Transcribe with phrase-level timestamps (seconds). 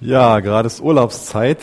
[0.00, 1.58] Ja, gerade ist Urlaubszeit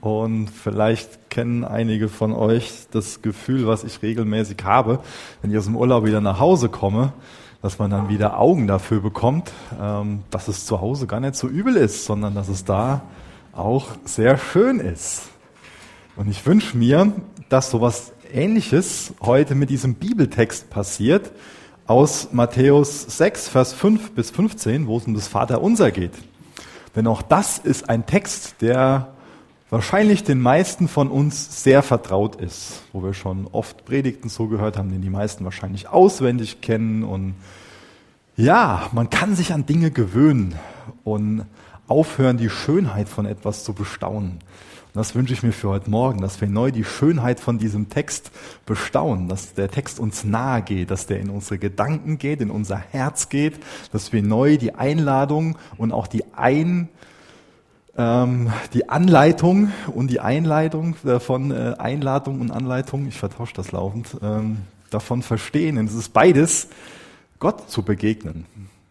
[0.00, 4.98] und vielleicht kennen einige von euch das Gefühl, was ich regelmäßig habe,
[5.40, 7.12] wenn ich aus dem Urlaub wieder nach Hause komme,
[7.62, 11.46] dass man dann wieder Augen dafür bekommt, ähm, dass es zu Hause gar nicht so
[11.46, 13.02] übel ist, sondern dass es da
[13.52, 15.22] auch sehr schön ist.
[16.16, 17.12] Und ich wünsche mir,
[17.48, 21.30] dass sowas Ähnliches heute mit diesem Bibeltext passiert
[21.86, 26.14] aus Matthäus 6, Vers 5 bis 15, wo es um das Vaterunser geht.
[26.94, 29.12] Denn auch das ist ein Text, der
[29.70, 34.76] wahrscheinlich den meisten von uns sehr vertraut ist, wo wir schon oft Predigten so gehört
[34.76, 37.04] haben, den die meisten wahrscheinlich auswendig kennen.
[37.04, 37.34] Und
[38.36, 40.56] ja, man kann sich an Dinge gewöhnen
[41.04, 41.46] und
[41.88, 44.40] aufhören, die Schönheit von etwas zu bestaunen.
[44.94, 47.88] Und das wünsche ich mir für heute Morgen, dass wir neu die Schönheit von diesem
[47.88, 48.30] Text
[48.66, 52.76] bestaunen, dass der Text uns nahe geht, dass der in unsere Gedanken geht, in unser
[52.76, 53.54] Herz geht,
[53.90, 56.90] dass wir neu die Einladung und auch die Ein,
[57.96, 64.18] ähm, die Anleitung und die Einleitung davon, äh, Einladung und Anleitung, ich vertausche das laufend,
[64.22, 64.58] ähm,
[64.90, 65.78] davon verstehen.
[65.78, 66.68] Und es ist beides,
[67.38, 68.44] Gott zu begegnen.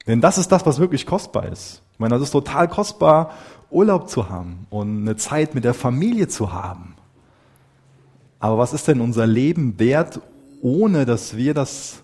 [0.07, 1.83] Denn das ist das, was wirklich kostbar ist.
[1.93, 3.33] Ich meine, das ist total kostbar,
[3.71, 6.95] Urlaub zu haben und eine Zeit mit der Familie zu haben.
[8.39, 10.19] Aber was ist denn unser Leben wert,
[10.61, 12.03] ohne dass wir das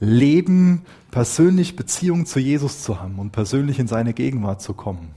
[0.00, 5.14] Leben persönlich Beziehung zu Jesus zu haben und persönlich in seine Gegenwart zu kommen?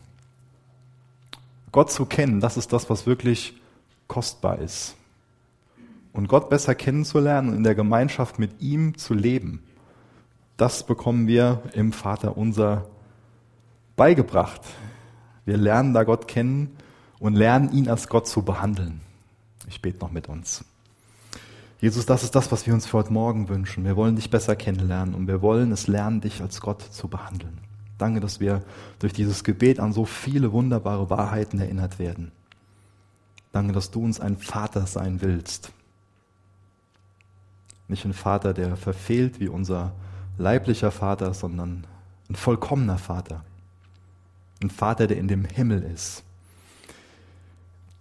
[1.71, 3.59] Gott zu kennen, das ist das, was wirklich
[4.07, 4.95] kostbar ist.
[6.13, 9.63] Und Gott besser kennenzulernen und in der Gemeinschaft mit ihm zu leben,
[10.57, 12.85] das bekommen wir im Vater unser
[13.95, 14.61] beigebracht.
[15.49, 16.77] Wir lernen da Gott kennen
[17.17, 19.01] und lernen ihn als Gott zu behandeln.
[19.67, 20.63] Ich bete noch mit uns.
[21.81, 23.83] Jesus, das ist das, was wir uns für heute Morgen wünschen.
[23.83, 27.57] Wir wollen dich besser kennenlernen und wir wollen es lernen, dich als Gott zu behandeln.
[27.97, 28.61] Danke, dass wir
[28.99, 32.31] durch dieses Gebet an so viele wunderbare Wahrheiten erinnert werden.
[33.51, 35.71] Danke, dass du uns ein Vater sein willst.
[37.87, 39.93] Nicht ein Vater, der verfehlt wie unser
[40.37, 41.87] leiblicher Vater, sondern
[42.29, 43.43] ein vollkommener Vater.
[44.61, 46.23] Ein Vater, der in dem Himmel ist,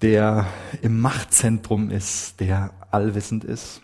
[0.02, 0.46] der
[0.82, 3.82] im Machtzentrum ist, der allwissend ist,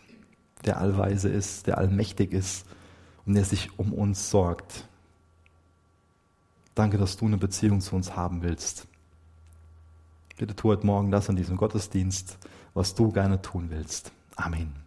[0.65, 2.67] der allweise ist, der allmächtig ist
[3.27, 4.89] und der sich um uns sorgt.
[6.75, 8.87] Danke, dass du eine Beziehung zu uns haben willst.
[10.37, 12.39] Bitte tu heute Morgen das in diesem Gottesdienst,
[12.75, 14.11] was du gerne tun willst.
[14.35, 14.84] Amen.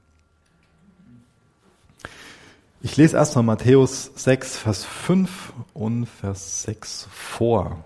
[2.87, 7.83] Ich lese erstmal Matthäus 6, Vers 5 und Vers 6 vor.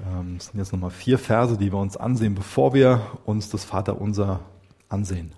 [0.00, 3.64] Ähm, das sind jetzt nochmal vier Verse, die wir uns ansehen, bevor wir uns das
[3.64, 4.42] Vaterunser
[4.88, 5.32] ansehen.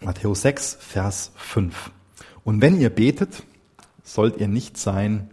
[0.00, 1.90] Matthäus 6, Vers 5.
[2.44, 3.42] Und wenn ihr betet,
[4.02, 5.28] sollt ihr nicht sein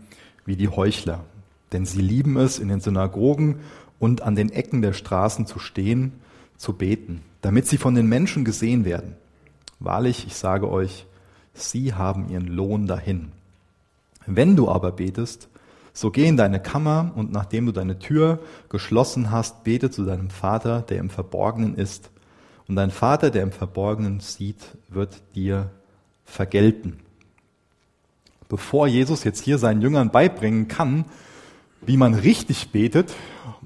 [0.45, 1.23] wie die Heuchler,
[1.71, 3.61] denn sie lieben es, in den Synagogen
[3.99, 6.11] und an den Ecken der Straßen zu stehen,
[6.57, 9.15] zu beten, damit sie von den Menschen gesehen werden.
[9.79, 11.05] Wahrlich, ich sage euch,
[11.53, 13.31] sie haben ihren Lohn dahin.
[14.25, 15.49] Wenn du aber betest,
[15.93, 20.29] so geh in deine Kammer und nachdem du deine Tür geschlossen hast, bete zu deinem
[20.29, 22.11] Vater, der im Verborgenen ist.
[22.67, 25.71] Und dein Vater, der im Verborgenen sieht, wird dir
[26.25, 26.99] vergelten.
[28.47, 31.05] Bevor Jesus jetzt hier seinen Jüngern beibringen kann,
[31.81, 33.13] wie man richtig betet,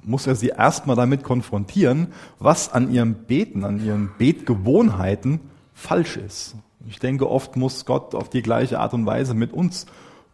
[0.04, 2.08] muss er sie erstmal damit konfrontieren,
[2.40, 5.40] was an ihrem Beten, an ihren Betgewohnheiten
[5.74, 6.56] falsch ist.
[6.88, 9.86] Ich denke, oft muss Gott auf die gleiche Art und Weise mit uns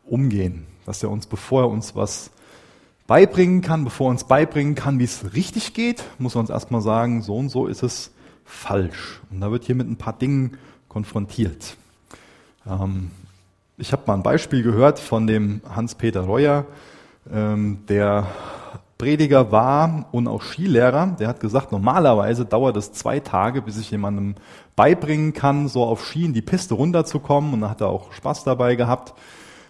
[0.06, 2.32] umgehen, dass er uns, bevor er uns was
[3.08, 6.82] beibringen kann, bevor er uns beibringen kann, wie es richtig geht, muss er uns erstmal
[6.82, 8.12] sagen, so und so ist es
[8.46, 9.22] falsch.
[9.32, 10.58] Und da wird hier mit ein paar Dingen
[10.88, 11.76] konfrontiert.
[12.68, 13.12] Ähm,
[13.78, 16.66] ich habe mal ein Beispiel gehört von dem Hans-Peter Reuer,
[17.32, 18.28] ähm, der
[18.98, 23.90] Prediger war und auch Skilehrer, der hat gesagt, normalerweise dauert es zwei Tage, bis ich
[23.92, 24.36] jemandem
[24.80, 29.14] beibringen kann, so auf in die Piste runterzukommen und hat er auch Spaß dabei gehabt.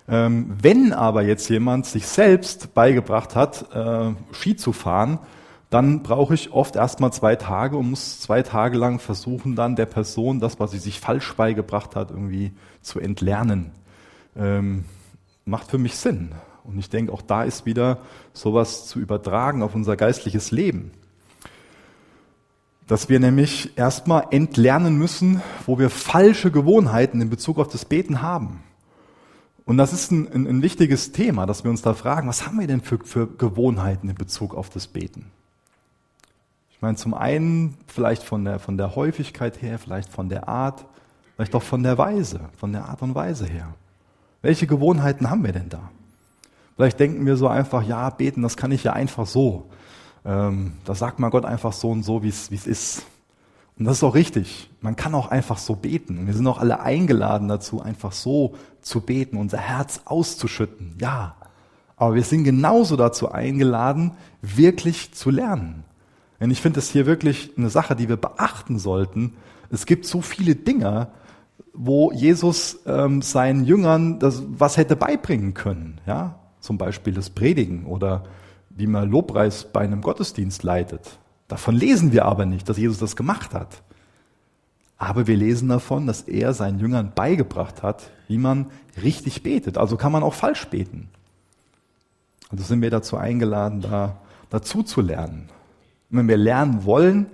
[0.08, 5.18] Ähm, wenn aber jetzt jemand sich selbst beigebracht hat, äh, Ski zu fahren,
[5.72, 9.88] dann brauche ich oft erstmal zwei Tage und muss zwei Tage lang versuchen, dann der
[9.88, 12.52] Person das, was sie sich falsch beigebracht hat, irgendwie
[12.84, 13.72] zu entlernen.
[14.38, 14.86] Ähm,
[15.44, 16.36] macht für mich Sinn.
[16.64, 17.98] Und ich denke, auch da ist wieder
[18.34, 20.92] sowas zu übertragen auf unser geistliches Leben.
[22.90, 28.24] Dass wir nämlich erstmal entlernen müssen, wo wir falsche Gewohnheiten in Bezug auf das Beten
[28.24, 28.64] haben.
[29.64, 32.60] Und das ist ein, ein, ein wichtiges Thema, dass wir uns da fragen, was haben
[32.60, 35.30] wir denn für, für Gewohnheiten in Bezug auf das Beten?
[36.72, 40.88] Ich meine, zum einen vielleicht von der, von der Häufigkeit her, vielleicht von der Art,
[41.36, 43.76] vielleicht auch von der Weise, von der Art und Weise her.
[44.42, 45.92] Welche Gewohnheiten haben wir denn da?
[46.76, 49.70] Vielleicht denken wir so einfach, ja, beten, das kann ich ja einfach so.
[50.26, 53.04] Ähm, das sagt mal Gott einfach so und so, wie es ist.
[53.78, 54.70] Und das ist auch richtig.
[54.82, 56.28] Man kann auch einfach so beten.
[56.28, 60.98] Wir sind auch alle eingeladen dazu, einfach so zu beten, unser Herz auszuschütten.
[61.00, 61.36] Ja.
[61.96, 64.12] Aber wir sind genauso dazu eingeladen,
[64.42, 65.84] wirklich zu lernen.
[66.40, 69.34] Denn ich finde es hier wirklich eine Sache, die wir beachten sollten.
[69.70, 71.10] Es gibt so viele Dinge,
[71.74, 76.02] wo Jesus ähm, seinen Jüngern das was hätte beibringen können.
[76.06, 78.24] Ja, zum Beispiel das Predigen oder
[78.70, 81.20] wie man Lobpreis bei einem Gottesdienst leitet.
[81.48, 83.82] Davon lesen wir aber nicht, dass Jesus das gemacht hat.
[84.98, 88.68] Aber wir lesen davon, dass er seinen Jüngern beigebracht hat, wie man
[89.02, 89.78] richtig betet.
[89.78, 91.10] Also kann man auch falsch beten.
[92.50, 94.18] Also sind wir dazu eingeladen, da
[94.50, 95.50] dazu zu lernen.
[96.10, 97.28] Und wenn wir lernen wollen,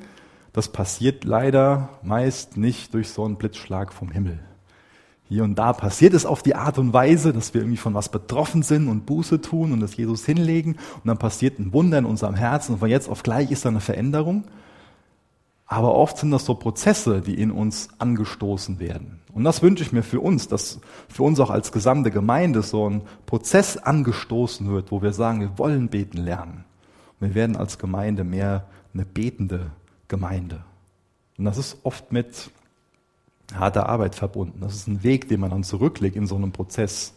[0.54, 4.40] das passiert leider meist nicht durch so einen Blitzschlag vom Himmel.
[5.28, 8.10] Hier und da passiert es auf die Art und Weise, dass wir irgendwie von was
[8.10, 12.06] betroffen sind und Buße tun und das Jesus hinlegen und dann passiert ein Wunder in
[12.06, 14.44] unserem Herzen und von jetzt auf gleich ist da eine Veränderung.
[15.68, 19.20] Aber oft sind das so Prozesse, die in uns angestoßen werden.
[19.34, 20.80] Und das wünsche ich mir für uns, dass
[21.10, 25.58] für uns auch als gesamte Gemeinde so ein Prozess angestoßen wird, wo wir sagen, wir
[25.58, 26.66] wollen beten lernen.
[27.20, 29.72] Und wir werden als Gemeinde mehr eine betende
[30.08, 30.64] Gemeinde.
[31.38, 32.52] Und das ist oft mit
[33.54, 34.60] harter Arbeit verbunden.
[34.62, 37.14] Das ist ein Weg, den man dann zurücklegt in so einem Prozess.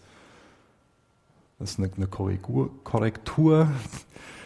[1.59, 3.69] Das ist eine, eine Korrektur, Korrektur,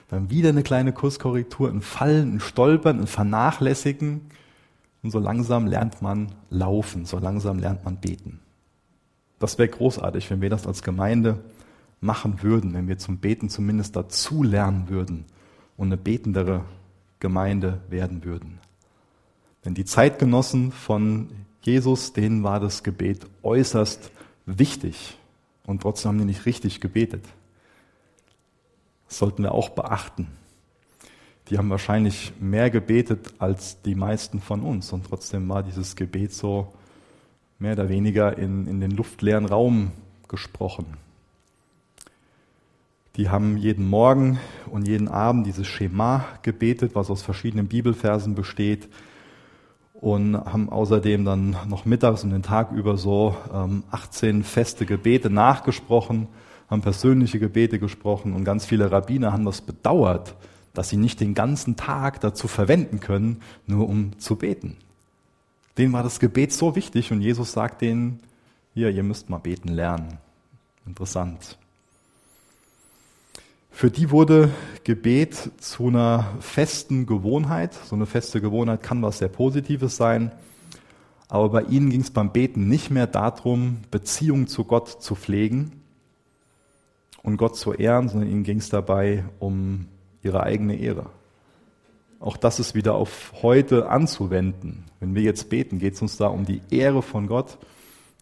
[0.08, 4.22] dann wieder eine kleine Kurskorrektur, ein Fallen, ein Stolpern, ein Vernachlässigen.
[5.02, 8.40] Und so langsam lernt man laufen, so langsam lernt man beten.
[9.38, 11.42] Das wäre großartig, wenn wir das als Gemeinde
[12.00, 15.24] machen würden, wenn wir zum Beten zumindest dazu lernen würden
[15.76, 16.64] und eine betendere
[17.18, 18.58] Gemeinde werden würden.
[19.64, 21.28] Denn die Zeitgenossen von
[21.62, 24.10] Jesus, denen war das Gebet äußerst
[24.46, 25.16] wichtig
[25.64, 27.24] und trotzdem haben die nicht richtig gebetet.
[29.08, 30.26] Das sollten wir auch beachten.
[31.48, 36.32] Die haben wahrscheinlich mehr gebetet als die meisten von uns und trotzdem war dieses Gebet
[36.32, 36.72] so
[37.58, 39.92] mehr oder weniger in, in den luftleeren Raum
[40.28, 40.86] gesprochen.
[43.16, 48.88] Die haben jeden Morgen und jeden Abend dieses Schema gebetet, was aus verschiedenen Bibelversen besteht
[50.02, 55.30] und haben außerdem dann noch mittags und den Tag über so ähm, 18 feste Gebete
[55.30, 56.26] nachgesprochen,
[56.68, 60.34] haben persönliche Gebete gesprochen und ganz viele Rabbiner haben das bedauert,
[60.74, 64.76] dass sie nicht den ganzen Tag dazu verwenden können, nur um zu beten.
[65.78, 68.18] Denen war das Gebet so wichtig und Jesus sagt denen,
[68.74, 70.18] hier, ihr müsst mal beten lernen.
[70.84, 71.58] Interessant.
[73.72, 74.50] Für die wurde
[74.84, 77.74] Gebet zu einer festen Gewohnheit.
[77.74, 80.30] So eine feste Gewohnheit kann was sehr Positives sein.
[81.28, 85.72] Aber bei ihnen ging es beim Beten nicht mehr darum, Beziehung zu Gott zu pflegen
[87.22, 89.88] und Gott zu ehren, sondern ihnen ging es dabei um
[90.22, 91.06] ihre eigene Ehre.
[92.20, 94.84] Auch das ist wieder auf heute anzuwenden.
[95.00, 97.58] Wenn wir jetzt beten, geht es uns da um die Ehre von Gott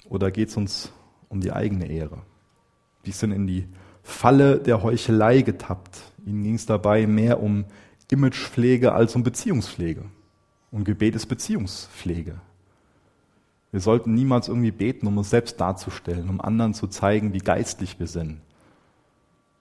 [0.09, 0.93] oder geht es uns
[1.29, 2.19] um die eigene Ehre?
[3.05, 3.67] Die sind in die
[4.11, 5.99] Falle der Heuchelei getappt.
[6.27, 7.65] Ihnen ging es dabei mehr um
[8.11, 10.05] Imagepflege als um Beziehungspflege.
[10.71, 12.41] Und Gebet ist Beziehungspflege.
[13.73, 18.01] Wir sollten niemals irgendwie beten, um uns selbst darzustellen, um anderen zu zeigen, wie geistlich
[18.01, 18.41] wir sind.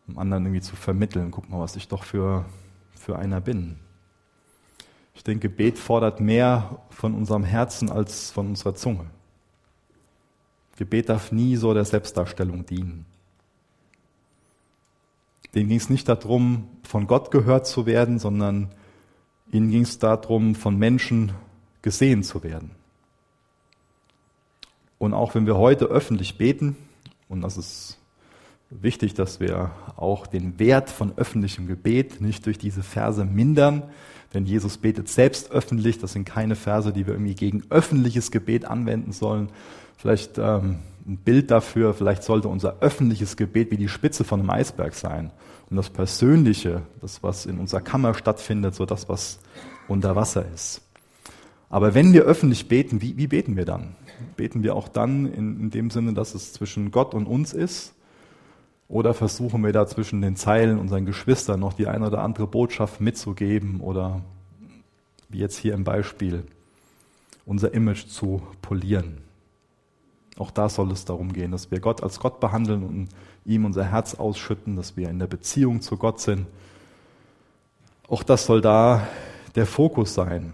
[0.08, 2.46] Um anderen irgendwie zu vermitteln, guck mal, was ich doch für,
[2.96, 3.78] für einer bin.
[5.14, 9.06] Ich denke, Gebet fordert mehr von unserem Herzen als von unserer Zunge.
[10.78, 13.06] Gebet darf nie so der Selbstdarstellung dienen.
[15.56, 18.70] Denen ging es nicht darum, von Gott gehört zu werden, sondern
[19.52, 21.32] ihnen ging es darum, von Menschen
[21.82, 22.72] gesehen zu werden.
[24.98, 26.76] Und auch wenn wir heute öffentlich beten,
[27.30, 27.98] und das ist
[28.70, 33.84] wichtig, dass wir auch den Wert von öffentlichem Gebet nicht durch diese Verse mindern,
[34.34, 35.98] denn Jesus betet selbst öffentlich.
[35.98, 39.50] Das sind keine Verse, die wir irgendwie gegen öffentliches Gebet anwenden sollen.
[39.98, 44.50] Vielleicht ähm, ein Bild dafür, vielleicht sollte unser öffentliches Gebet wie die Spitze von einem
[44.50, 45.32] Eisberg sein.
[45.70, 49.40] Und das Persönliche, das, was in unserer Kammer stattfindet, so das, was
[49.88, 50.82] unter Wasser ist.
[51.70, 53.96] Aber wenn wir öffentlich beten, wie, wie beten wir dann?
[54.36, 57.94] Beten wir auch dann in, in dem Sinne, dass es zwischen Gott und uns ist?
[58.88, 63.02] Oder versuchen wir da zwischen den Zeilen unseren Geschwistern noch die eine oder andere Botschaft
[63.02, 64.22] mitzugeben oder
[65.30, 66.44] wie jetzt hier im Beispiel
[67.46, 69.29] unser Image zu polieren?
[70.40, 73.10] Auch da soll es darum gehen, dass wir Gott als Gott behandeln und
[73.46, 76.48] ihm unser Herz ausschütten, dass wir in der Beziehung zu Gott sind.
[78.08, 79.08] Auch das soll da
[79.54, 80.54] der Fokus sein.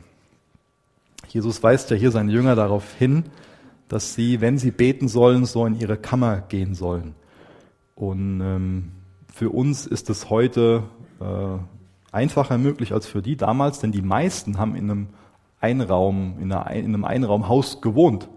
[1.30, 3.24] Jesus weist ja hier seine Jünger darauf hin,
[3.88, 7.16] dass sie, wenn sie beten sollen, so in ihre Kammer gehen sollen
[7.96, 8.92] und ähm,
[9.34, 10.84] für uns ist es heute
[11.20, 15.08] äh, einfacher möglich als für die damals, denn die meisten haben in einem
[15.60, 18.28] Einraum, in, einer, in einem Einraumhaus gewohnt.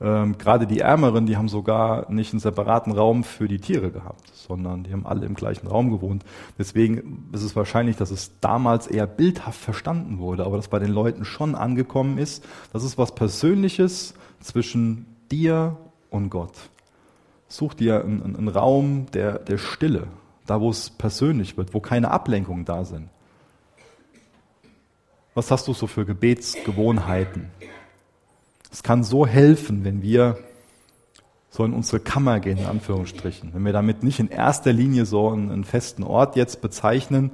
[0.00, 4.30] Ähm, gerade die Ärmeren, die haben sogar nicht einen separaten Raum für die Tiere gehabt,
[4.34, 6.24] sondern die haben alle im gleichen Raum gewohnt.
[6.58, 10.92] Deswegen ist es wahrscheinlich, dass es damals eher bildhaft verstanden wurde, aber dass bei den
[10.92, 15.76] Leuten schon angekommen ist, das ist was Persönliches zwischen dir
[16.10, 16.54] und Gott.
[17.48, 20.08] Such dir einen, einen Raum der, der Stille,
[20.46, 23.08] da wo es persönlich wird, wo keine Ablenkungen da sind.
[25.34, 27.50] Was hast du so für Gebetsgewohnheiten?
[28.76, 30.36] Es kann so helfen, wenn wir
[31.48, 33.54] so in unsere Kammer gehen, in Anführungsstrichen.
[33.54, 37.30] Wenn wir damit nicht in erster Linie so einen, einen festen Ort jetzt bezeichnen,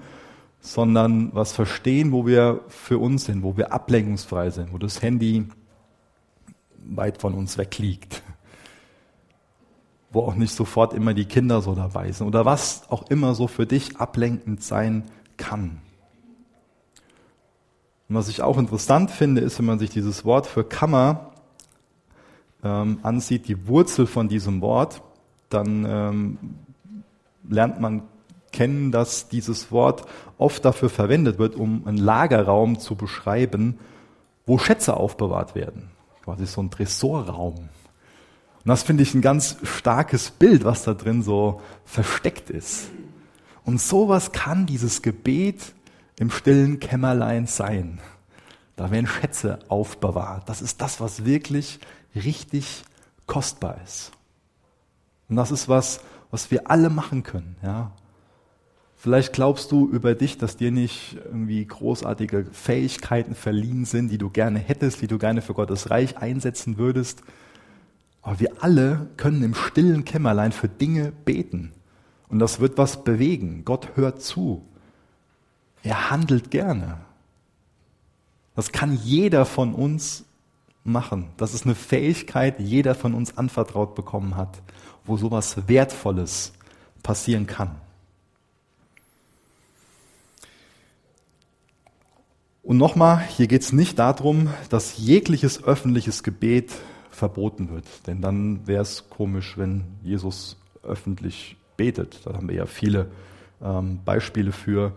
[0.61, 5.49] sondern was verstehen, wo wir für uns sind, wo wir ablenkungsfrei sind, wo das Handy
[6.85, 8.23] weit von uns weg liegt,
[10.13, 13.49] wo auch nicht sofort immer die Kinder so dabei sind oder was auch immer so
[13.49, 15.03] für dich ablenkend sein
[15.39, 15.81] kann.
[18.09, 21.32] Und was ich auch interessant finde, ist, wenn man sich dieses Wort für Kammer
[22.63, 25.03] ähm, ansieht, die Wurzel von diesem Wort,
[25.49, 26.39] dann ähm,
[27.49, 28.03] lernt man
[28.53, 30.05] kennen, dass dieses Wort
[30.39, 33.79] oft dafür verwendet wird, um einen Lagerraum zu beschreiben,
[34.47, 35.91] wo Schätze aufbewahrt werden.
[36.25, 37.55] Quasi so ein Tresorraum.
[38.65, 42.91] Und das finde ich ein ganz starkes Bild, was da drin so versteckt ist.
[43.65, 45.75] Und sowas kann dieses Gebet
[46.19, 48.01] im stillen Kämmerlein sein.
[48.77, 50.49] Da werden Schätze aufbewahrt.
[50.49, 51.81] Das ist das, was wirklich
[52.15, 52.85] richtig
[53.27, 54.13] kostbar ist.
[55.29, 56.01] Und das ist was,
[56.31, 57.57] was wir alle machen können.
[57.63, 57.93] Ja?
[58.97, 64.31] Vielleicht glaubst du über dich, dass dir nicht irgendwie großartige Fähigkeiten verliehen sind, die du
[64.31, 67.23] gerne hättest, die du gerne für Gottes Reich einsetzen würdest.
[68.23, 71.73] Aber wir alle können im stillen Kämmerlein für Dinge beten.
[72.29, 73.65] Und das wird was bewegen.
[73.65, 74.65] Gott hört zu.
[75.83, 76.99] Er handelt gerne.
[78.55, 80.25] Das kann jeder von uns
[80.85, 81.29] machen.
[81.37, 84.61] Das ist eine Fähigkeit, die jeder von uns anvertraut bekommen hat,
[85.05, 86.53] wo sowas Wertvolles
[87.03, 87.77] passieren kann.
[92.63, 96.73] Und nochmal, hier geht es nicht darum, dass jegliches öffentliches Gebet
[97.11, 97.87] verboten wird.
[98.07, 102.21] Denn dann wäre es komisch, wenn Jesus öffentlich betet.
[102.25, 103.11] Da haben wir ja viele
[103.61, 104.93] ähm, Beispiele für.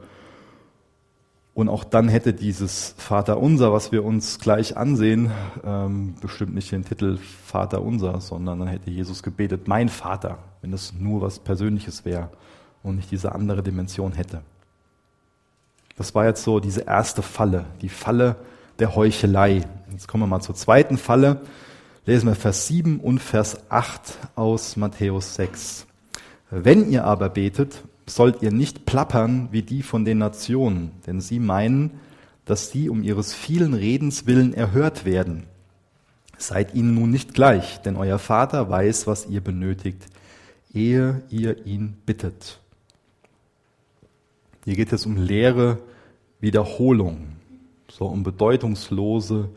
[1.55, 5.31] Und auch dann hätte dieses Vater unser, was wir uns gleich ansehen,
[5.63, 10.73] ähm, bestimmt nicht den Titel Vater unser, sondern dann hätte Jesus gebetet, mein Vater, wenn
[10.73, 12.29] es nur was Persönliches wäre
[12.83, 14.41] und nicht diese andere Dimension hätte.
[15.97, 18.35] Das war jetzt so diese erste Falle, die Falle
[18.79, 19.61] der Heuchelei.
[19.91, 21.39] Jetzt kommen wir mal zur zweiten Falle.
[22.05, 25.87] Lesen wir Vers 7 und Vers 8 aus Matthäus 6.
[26.51, 31.39] Wenn ihr aber betet, sollt ihr nicht plappern wie die von den Nationen, denn sie
[31.39, 31.99] meinen,
[32.45, 35.43] dass sie um ihres vielen Redens willen erhört werden.
[36.37, 40.05] Seid ihnen nun nicht gleich, denn euer Vater weiß, was ihr benötigt,
[40.73, 42.59] ehe ihr ihn bittet.
[44.65, 45.79] Hier geht es um leere
[46.39, 47.27] Wiederholung,
[47.89, 49.49] so um bedeutungslose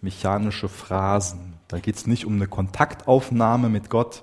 [0.00, 1.54] mechanische Phrasen.
[1.68, 4.22] Da geht es nicht um eine Kontaktaufnahme mit Gott,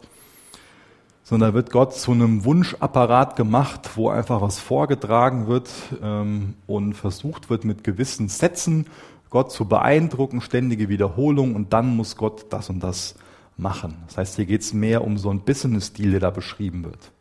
[1.23, 5.69] sondern da wird Gott zu einem Wunschapparat gemacht, wo einfach was vorgetragen wird
[6.01, 8.87] ähm, und versucht wird mit gewissen Sätzen
[9.29, 13.15] Gott zu beeindrucken, ständige Wiederholung und dann muss Gott das und das
[13.57, 13.95] machen.
[14.07, 17.11] Das heißt, hier geht es mehr um so einen Business-Stil, der da beschrieben wird.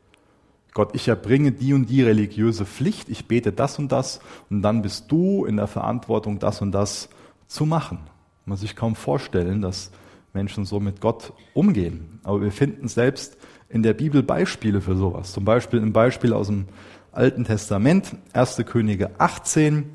[0.75, 4.83] Gott, ich erbringe die und die religiöse Pflicht, ich bete das und das und dann
[4.83, 7.09] bist du in der Verantwortung, das und das
[7.47, 7.99] zu machen.
[8.47, 9.91] Man sich kaum vorstellen, dass
[10.33, 12.21] Menschen so mit Gott umgehen.
[12.25, 13.37] Aber wir finden selbst
[13.73, 15.33] in der Bibel Beispiele für sowas.
[15.33, 16.67] Zum Beispiel ein Beispiel aus dem
[17.11, 18.63] Alten Testament, 1.
[18.67, 19.91] Könige 18,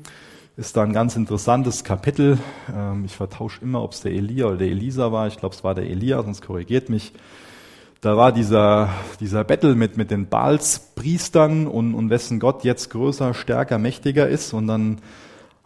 [0.56, 2.38] ist da ein ganz interessantes Kapitel.
[2.74, 5.28] Ähm, ich vertausche immer, ob es der Elia oder der Elisa war.
[5.28, 7.12] Ich glaube, es war der Elia, sonst korrigiert mich.
[8.00, 13.32] Da war dieser, dieser Battle mit, mit den Baalspriestern und, und wessen Gott jetzt größer,
[13.32, 14.52] stärker, mächtiger ist.
[14.52, 14.98] Und dann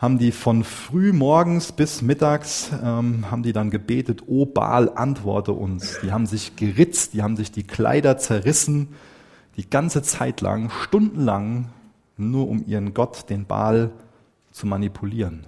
[0.03, 5.53] haben die von früh morgens bis mittags, ähm, haben die dann gebetet, O Baal, antworte
[5.53, 6.01] uns.
[6.03, 8.89] Die haben sich geritzt, die haben sich die Kleider zerrissen,
[9.57, 11.69] die ganze Zeit lang, stundenlang,
[12.17, 13.93] nur um ihren Gott, den Baal,
[14.51, 15.47] zu manipulieren.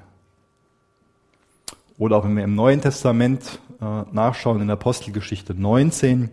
[1.99, 6.31] Oder auch wenn wir im Neuen Testament äh, nachschauen, in der Apostelgeschichte 19,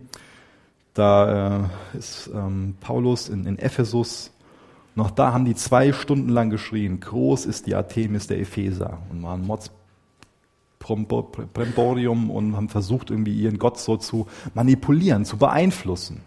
[0.94, 1.64] da
[1.94, 4.31] äh, ist ähm, Paulus in, in Ephesus
[4.94, 9.22] noch da haben die zwei Stunden lang geschrien, groß ist die Artemis der Epheser und
[9.22, 9.70] waren Mods
[10.78, 16.22] Bremborium und haben versucht, irgendwie ihren Gott so zu manipulieren, zu beeinflussen.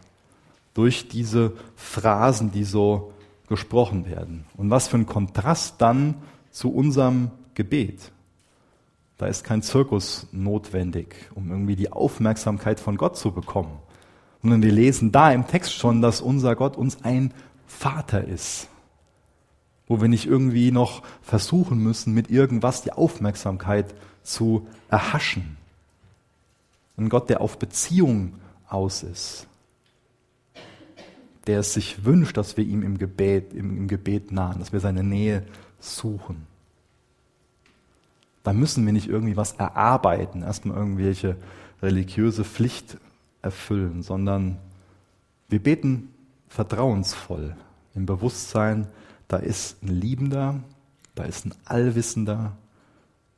[0.76, 3.14] durch diese Phrasen, die so
[3.48, 4.46] gesprochen werden.
[4.58, 6.16] Und was für ein Kontrast dann
[6.52, 8.12] zu unserem Gebet.
[9.18, 13.80] Da ist kein Zirkus notwendig, um irgendwie die Aufmerksamkeit von Gott zu bekommen.
[14.42, 17.34] Sondern wir lesen da im Text schon, dass unser Gott uns ein
[17.68, 18.70] Vater ist.
[19.88, 23.94] Wo wir nicht irgendwie noch versuchen müssen, mit irgendwas die Aufmerksamkeit
[24.24, 25.58] zu erhaschen.
[26.98, 28.34] Ein Gott, der auf Beziehung
[28.68, 29.48] aus ist.
[31.46, 34.80] Der es sich wünscht, dass wir ihm im Gebet, im, im Gebet nahen, dass wir
[34.80, 35.46] seine Nähe
[35.80, 36.48] suchen
[38.46, 41.36] da müssen wir nicht irgendwie was erarbeiten, erstmal irgendwelche
[41.82, 42.98] religiöse Pflicht
[43.42, 44.58] erfüllen, sondern
[45.50, 46.10] wir beten
[46.56, 47.56] vertrauensvoll
[47.94, 48.88] im Bewusstsein,
[49.28, 50.64] da ist ein Liebender,
[51.14, 52.58] da ist ein Allwissender,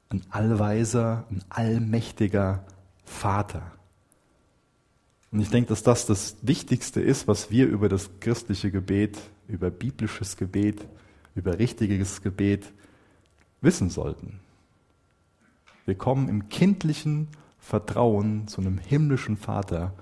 [0.10, 2.64] ein Allweiser, ein allmächtiger
[3.04, 3.72] Vater.
[5.32, 9.72] Und ich denke, dass das das Wichtigste ist, was wir über das christliche Gebet, über
[9.72, 10.86] biblisches Gebet,
[11.36, 12.72] über richtiges Gebet
[13.62, 14.40] wissen sollten.
[15.86, 19.94] Wir kommen im kindlichen Vertrauen zu einem himmlischen Vater,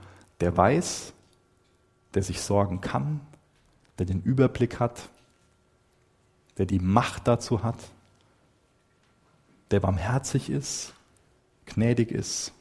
[0.42, 1.14] der weiß,
[2.16, 3.22] der sich sorgen kann,
[4.00, 5.10] der den Überblick hat,
[6.58, 7.78] der die Macht dazu hat,
[9.72, 10.94] der barmherzig ist,
[11.66, 12.54] gnädig ist.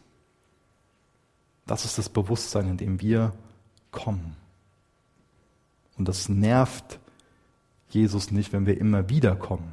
[1.67, 3.33] Das ist das Bewusstsein, in dem wir
[3.91, 4.37] kommen.
[5.97, 6.99] Und das nervt
[7.89, 9.73] Jesus nicht, wenn wir immer wieder kommen.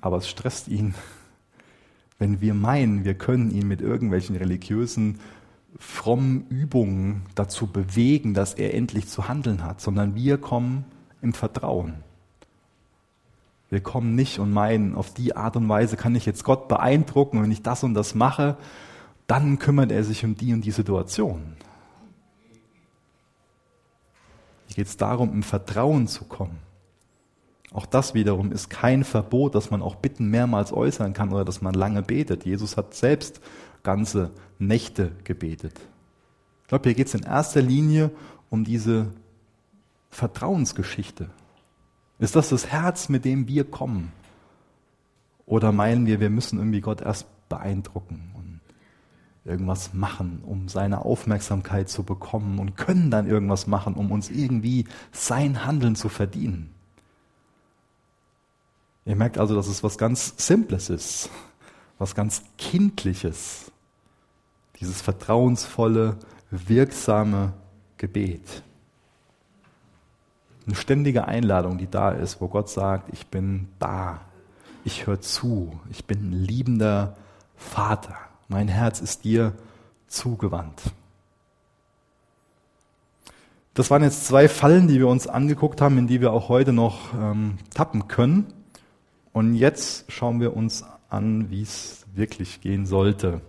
[0.00, 0.94] Aber es stresst ihn,
[2.18, 5.20] wenn wir meinen, wir können ihn mit irgendwelchen religiösen,
[5.78, 10.84] frommen Übungen dazu bewegen, dass er endlich zu handeln hat, sondern wir kommen
[11.20, 12.04] im Vertrauen.
[13.70, 17.42] Wir kommen nicht und meinen, auf die Art und Weise kann ich jetzt Gott beeindrucken,
[17.42, 18.58] wenn ich das und das mache,
[19.26, 21.56] dann kümmert er sich um die und die Situation.
[24.66, 26.58] Hier geht es darum, im Vertrauen zu kommen.
[27.72, 31.62] Auch das wiederum ist kein Verbot, dass man auch Bitten mehrmals äußern kann oder dass
[31.62, 32.44] man lange betet.
[32.44, 33.40] Jesus hat selbst
[33.82, 35.78] ganze Nächte gebetet.
[36.62, 38.10] Ich glaube, hier geht es in erster Linie
[38.50, 39.12] um diese
[40.10, 41.30] Vertrauensgeschichte.
[42.18, 44.12] Ist das das Herz, mit dem wir kommen?
[45.46, 48.60] Oder meinen wir, wir müssen irgendwie Gott erst beeindrucken und
[49.44, 54.86] irgendwas machen, um seine Aufmerksamkeit zu bekommen und können dann irgendwas machen, um uns irgendwie
[55.10, 56.70] sein Handeln zu verdienen?
[59.04, 61.28] Ihr merkt also, dass es was ganz Simples ist,
[61.98, 63.71] was ganz Kindliches,
[64.82, 66.16] dieses vertrauensvolle,
[66.50, 67.52] wirksame
[67.98, 68.62] Gebet.
[70.66, 74.20] Eine ständige Einladung, die da ist, wo Gott sagt, ich bin da,
[74.84, 77.16] ich höre zu, ich bin ein liebender
[77.56, 78.16] Vater,
[78.48, 79.52] mein Herz ist dir
[80.08, 80.82] zugewandt.
[83.74, 86.72] Das waren jetzt zwei Fallen, die wir uns angeguckt haben, in die wir auch heute
[86.72, 88.52] noch ähm, tappen können.
[89.32, 93.40] Und jetzt schauen wir uns an, wie es wirklich gehen sollte,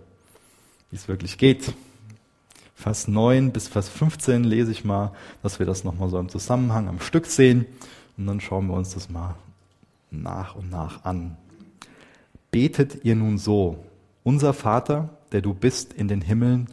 [0.94, 1.74] wie es wirklich geht.
[2.76, 5.10] Vers 9 bis Vers 15 lese ich mal,
[5.42, 7.66] dass wir das nochmal so im Zusammenhang am Stück sehen.
[8.16, 9.34] Und dann schauen wir uns das mal
[10.12, 11.36] nach und nach an.
[12.52, 13.84] Betet ihr nun so,
[14.22, 16.68] unser Vater, der du bist in den Himmeln,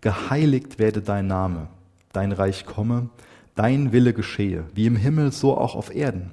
[0.00, 1.68] geheiligt werde dein Name,
[2.14, 3.10] dein Reich komme,
[3.56, 6.30] dein Wille geschehe, wie im Himmel so auch auf Erden.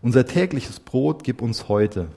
[0.00, 2.08] Unser tägliches Brot gib uns heute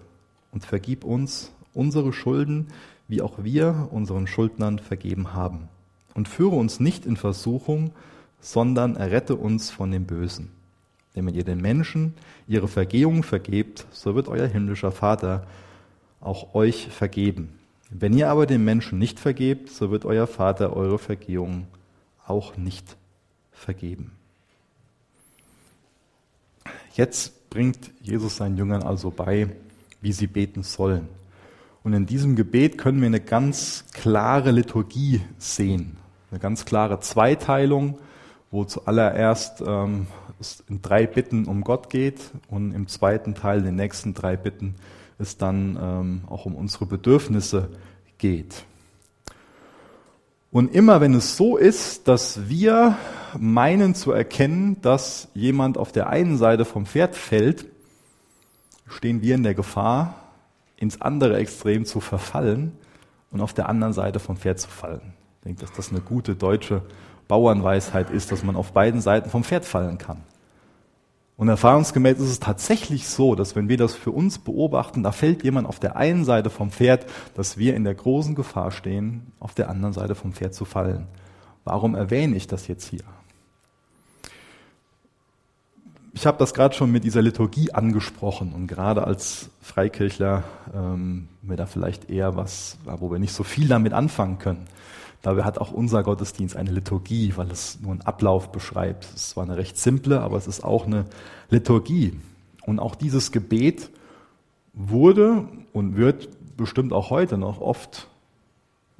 [0.54, 2.68] und vergib uns unsere Schulden,
[3.08, 5.70] wie auch wir unseren Schuldnern vergeben haben.
[6.14, 7.92] Und führe uns nicht in Versuchung,
[8.40, 10.52] sondern errette uns von dem Bösen.
[11.16, 12.14] Denn wenn ihr den Menschen
[12.48, 15.46] ihre Vergehung vergebt, so wird euer himmlischer Vater
[16.20, 17.54] auch euch vergeben.
[17.90, 21.68] Wenn ihr aber den Menschen nicht vergebt, so wird euer Vater eure Vergehung
[22.26, 22.98] auch nicht
[23.52, 24.12] vergeben.
[26.96, 29.50] Jetzt bringt Jesus seinen Jüngern also bei,
[30.02, 31.08] wie sie beten sollen.
[31.86, 35.98] Und in diesem Gebet können wir eine ganz klare Liturgie sehen,
[36.32, 38.00] eine ganz klare Zweiteilung,
[38.50, 40.08] wo zuallererst ähm,
[40.40, 44.74] es in drei Bitten um Gott geht und im zweiten Teil, den nächsten drei Bitten,
[45.20, 47.70] es dann ähm, auch um unsere Bedürfnisse
[48.18, 48.66] geht.
[50.52, 52.98] Und immer wenn es so ist, dass wir
[53.38, 57.68] meinen zu erkennen, dass jemand auf der einen Seite vom Pferd fällt,
[58.88, 60.25] stehen wir in der Gefahr,
[60.78, 62.74] ins andere Extrem zu verfallen
[63.32, 65.14] und auf der anderen Seite vom Pferd zu fallen.
[65.40, 66.82] Ich denke, dass das eine gute deutsche
[67.28, 70.24] Bauernweisheit ist, dass man auf beiden Seiten vom Pferd fallen kann.
[71.38, 75.44] Und erfahrungsgemäß ist es tatsächlich so, dass wenn wir das für uns beobachten, da fällt
[75.44, 79.54] jemand auf der einen Seite vom Pferd, dass wir in der großen Gefahr stehen, auf
[79.54, 81.08] der anderen Seite vom Pferd zu fallen.
[81.66, 83.04] Warum erwähne ich das jetzt hier?
[86.16, 91.58] Ich habe das gerade schon mit dieser Liturgie angesprochen und gerade als Freikirchler ähm, mir
[91.58, 94.66] da vielleicht eher was, wo wir nicht so viel damit anfangen können.
[95.22, 99.04] Dabei hat auch unser Gottesdienst eine Liturgie, weil es nur einen Ablauf beschreibt.
[99.04, 101.04] Es ist zwar eine recht simple, aber es ist auch eine
[101.50, 102.14] Liturgie.
[102.66, 103.90] Und auch dieses Gebet
[104.74, 108.08] wurde und wird bestimmt auch heute noch oft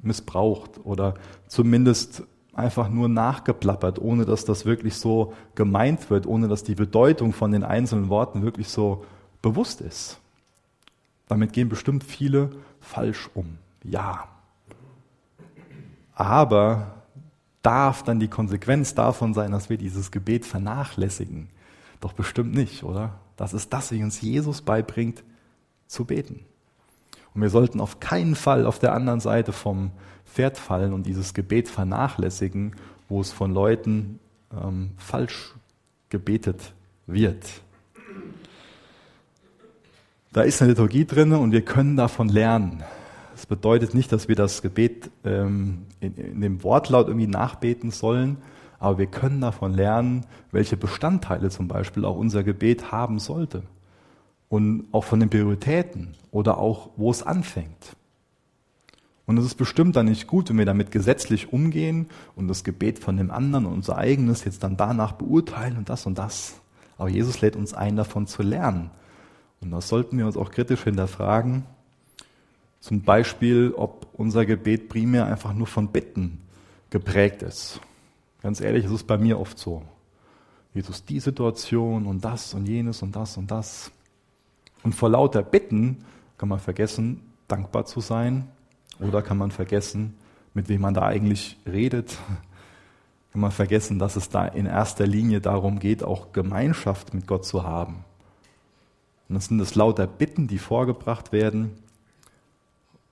[0.00, 1.14] missbraucht oder
[1.48, 2.24] zumindest
[2.56, 7.52] einfach nur nachgeplappert, ohne dass das wirklich so gemeint wird, ohne dass die Bedeutung von
[7.52, 9.04] den einzelnen Worten wirklich so
[9.42, 10.18] bewusst ist.
[11.28, 13.58] Damit gehen bestimmt viele falsch um.
[13.84, 14.28] Ja.
[16.14, 16.94] Aber
[17.62, 21.48] darf dann die Konsequenz davon sein, dass wir dieses Gebet vernachlässigen?
[22.00, 23.18] Doch bestimmt nicht, oder?
[23.36, 25.24] Das ist das, wie uns Jesus beibringt,
[25.86, 26.44] zu beten.
[27.36, 29.90] Und wir sollten auf keinen Fall auf der anderen Seite vom
[30.24, 32.74] Pferd fallen und dieses Gebet vernachlässigen,
[33.10, 34.18] wo es von Leuten
[34.50, 35.54] ähm, falsch
[36.08, 36.72] gebetet
[37.06, 37.46] wird.
[40.32, 42.82] Da ist eine Liturgie drin und wir können davon lernen.
[43.34, 48.38] Das bedeutet nicht, dass wir das Gebet ähm, in, in dem Wortlaut irgendwie nachbeten sollen,
[48.78, 53.62] aber wir können davon lernen, welche Bestandteile zum Beispiel auch unser Gebet haben sollte
[54.48, 57.96] und auch von den Prioritäten oder auch, wo es anfängt.
[59.26, 63.00] Und es ist bestimmt dann nicht gut, wenn wir damit gesetzlich umgehen und das Gebet
[63.00, 66.60] von dem anderen und unser eigenes jetzt dann danach beurteilen und das und das.
[66.96, 68.90] Aber Jesus lädt uns ein, davon zu lernen.
[69.60, 71.64] Und das sollten wir uns auch kritisch hinterfragen.
[72.80, 76.40] Zum Beispiel, ob unser Gebet primär einfach nur von Bitten
[76.90, 77.80] geprägt ist.
[78.42, 79.82] Ganz ehrlich, es ist bei mir oft so.
[80.72, 83.90] Jesus, die Situation und das und jenes und das und das.
[84.86, 86.04] Und vor lauter Bitten
[86.38, 88.46] kann man vergessen, dankbar zu sein
[89.00, 90.14] oder kann man vergessen,
[90.54, 92.16] mit wem man da eigentlich redet.
[93.32, 97.44] Kann man vergessen, dass es da in erster Linie darum geht, auch Gemeinschaft mit Gott
[97.44, 98.04] zu haben.
[99.28, 101.72] Und das sind es lauter Bitten, die vorgebracht werden.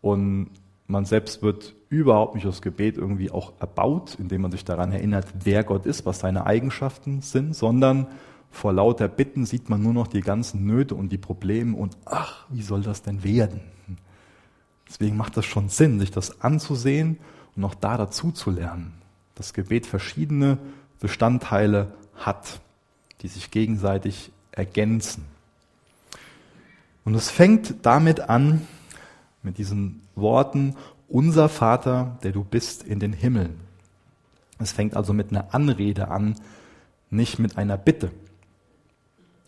[0.00, 0.50] Und
[0.86, 5.26] man selbst wird überhaupt nicht das Gebet irgendwie auch erbaut, indem man sich daran erinnert,
[5.42, 8.06] wer Gott ist, was seine Eigenschaften sind, sondern
[8.54, 12.46] vor lauter Bitten sieht man nur noch die ganzen Nöte und die Probleme und ach,
[12.50, 13.60] wie soll das denn werden?
[14.88, 17.18] Deswegen macht das schon Sinn, sich das anzusehen
[17.56, 18.92] und noch da dazu zu lernen.
[19.34, 20.58] Das Gebet verschiedene
[21.00, 22.60] Bestandteile hat,
[23.22, 25.24] die sich gegenseitig ergänzen.
[27.04, 28.66] Und es fängt damit an,
[29.42, 30.76] mit diesen Worten,
[31.08, 33.60] unser Vater, der du bist in den Himmeln.
[34.58, 36.36] Es fängt also mit einer Anrede an,
[37.10, 38.12] nicht mit einer Bitte.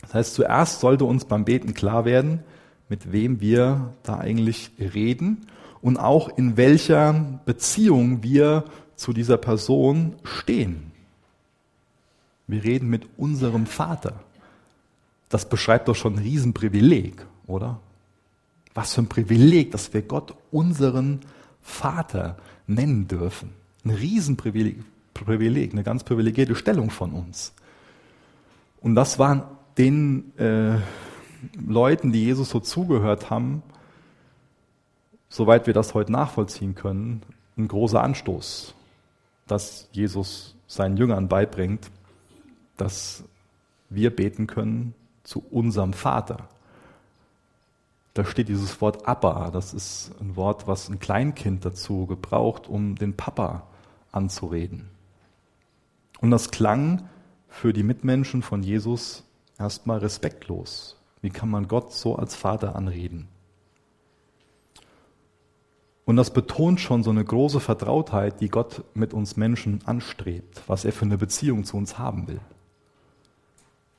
[0.06, 2.40] Das heißt, zuerst sollte uns beim Beten klar werden,
[2.88, 5.46] mit wem wir da eigentlich reden
[5.82, 8.64] und auch in welcher Beziehung wir
[8.94, 10.92] zu dieser Person stehen.
[12.46, 14.20] Wir reden mit unserem Vater.
[15.28, 17.80] Das beschreibt doch schon ein Riesenprivileg, oder?
[18.74, 21.20] Was für ein Privileg, dass wir Gott unseren
[21.62, 22.36] Vater
[22.68, 23.50] nennen dürfen.
[23.84, 27.52] Ein Riesenprivileg, Privileg, eine ganz privilegierte Stellung von uns.
[28.80, 29.42] Und das waren
[29.78, 30.78] den äh,
[31.66, 33.62] Leuten, die Jesus so zugehört haben,
[35.28, 37.22] soweit wir das heute nachvollziehen können,
[37.56, 38.74] ein großer Anstoß,
[39.46, 41.90] dass Jesus seinen Jüngern beibringt,
[42.76, 43.24] dass
[43.88, 46.48] wir beten können zu unserem Vater.
[48.14, 52.96] Da steht dieses Wort Abba, das ist ein Wort, was ein Kleinkind dazu gebraucht, um
[52.96, 53.66] den Papa
[54.10, 54.88] anzureden.
[56.20, 57.08] Und das klang
[57.48, 59.25] für die Mitmenschen von Jesus
[59.58, 60.96] erstmal respektlos.
[61.22, 63.28] Wie kann man Gott so als Vater anreden?
[66.04, 70.84] Und das betont schon so eine große Vertrautheit, die Gott mit uns Menschen anstrebt, was
[70.84, 72.40] er für eine Beziehung zu uns haben will.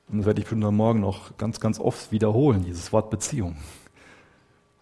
[0.07, 3.57] Und das werde ich heute Morgen noch ganz, ganz oft wiederholen, dieses Wort Beziehung.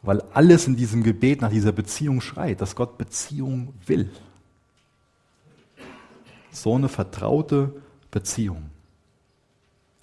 [0.03, 4.11] Weil alles in diesem Gebet nach dieser Beziehung schreit, dass Gott Beziehung will.
[6.51, 8.69] So eine vertraute Beziehung.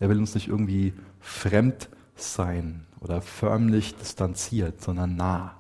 [0.02, 5.54] Er will uns nicht irgendwie fremd sein oder förmlich distanziert, sondern nah.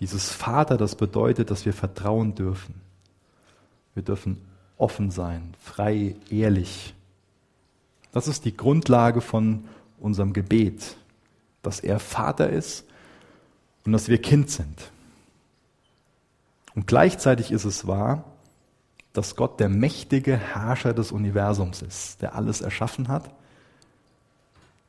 [0.00, 2.74] Dieses Vater, das bedeutet, dass wir vertrauen dürfen.
[3.94, 4.38] Wir dürfen
[4.76, 6.92] offen sein, frei, ehrlich.
[8.10, 9.68] Das ist die Grundlage von
[10.00, 10.96] unserem Gebet,
[11.62, 12.84] dass er Vater ist
[13.84, 14.90] und dass wir Kind sind.
[16.74, 18.24] Und gleichzeitig ist es wahr,
[19.12, 23.30] dass Gott der mächtige Herrscher des Universums ist, der alles erschaffen hat,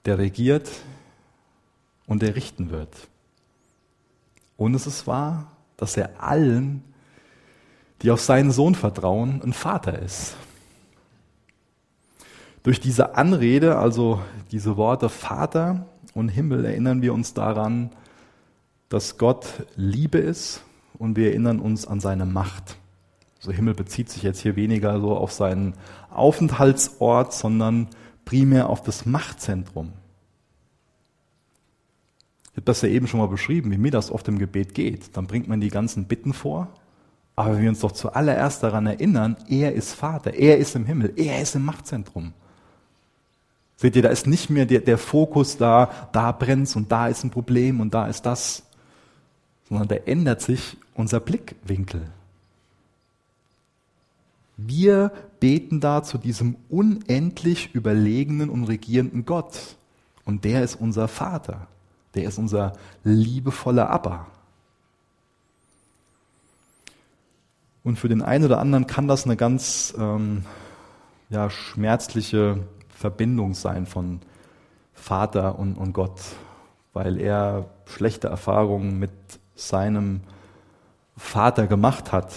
[0.06, 0.70] der regiert
[2.06, 2.96] und der richten wird.
[4.58, 6.84] Und es ist wahr, dass er allen,
[8.02, 10.36] die auf seinen Sohn vertrauen, ein Vater ist.
[12.64, 17.90] Durch diese Anrede, also diese Worte Vater und Himmel, erinnern wir uns daran,
[18.90, 20.62] dass Gott Liebe ist
[21.00, 22.78] und wir erinnern uns an seine Macht.
[23.42, 25.74] Also Himmel bezieht sich jetzt hier weniger so auf seinen
[26.12, 27.88] Aufenthaltsort, sondern
[28.24, 29.94] primär auf das Machtzentrum.
[32.52, 35.18] Ich habe das ja eben schon mal beschrieben, wie mir das oft im Gebet geht.
[35.18, 36.68] Dann bringt man die ganzen Bitten vor,
[37.36, 41.42] aber wir uns doch zuallererst daran erinnern, er ist Vater, er ist im Himmel, er
[41.42, 42.34] ist im Machtzentrum.
[43.76, 47.24] Seht ihr, da ist nicht mehr der, der Fokus da, da brennt's und da ist
[47.24, 48.62] ein Problem und da ist das,
[49.68, 52.04] sondern da ändert sich unser Blickwinkel.
[54.68, 59.76] Wir beten da zu diesem unendlich überlegenen und regierenden Gott.
[60.26, 61.68] Und der ist unser Vater.
[62.14, 64.28] Der ist unser liebevoller Abba.
[67.84, 70.46] Und für den einen oder anderen kann das eine ganz ähm,
[71.30, 74.22] ja, schmerzliche Verbindung sein von
[74.94, 76.20] Vater und, und Gott,
[76.94, 79.12] weil er schlechte Erfahrungen mit
[79.56, 80.22] seinem
[81.18, 82.34] Vater gemacht hat,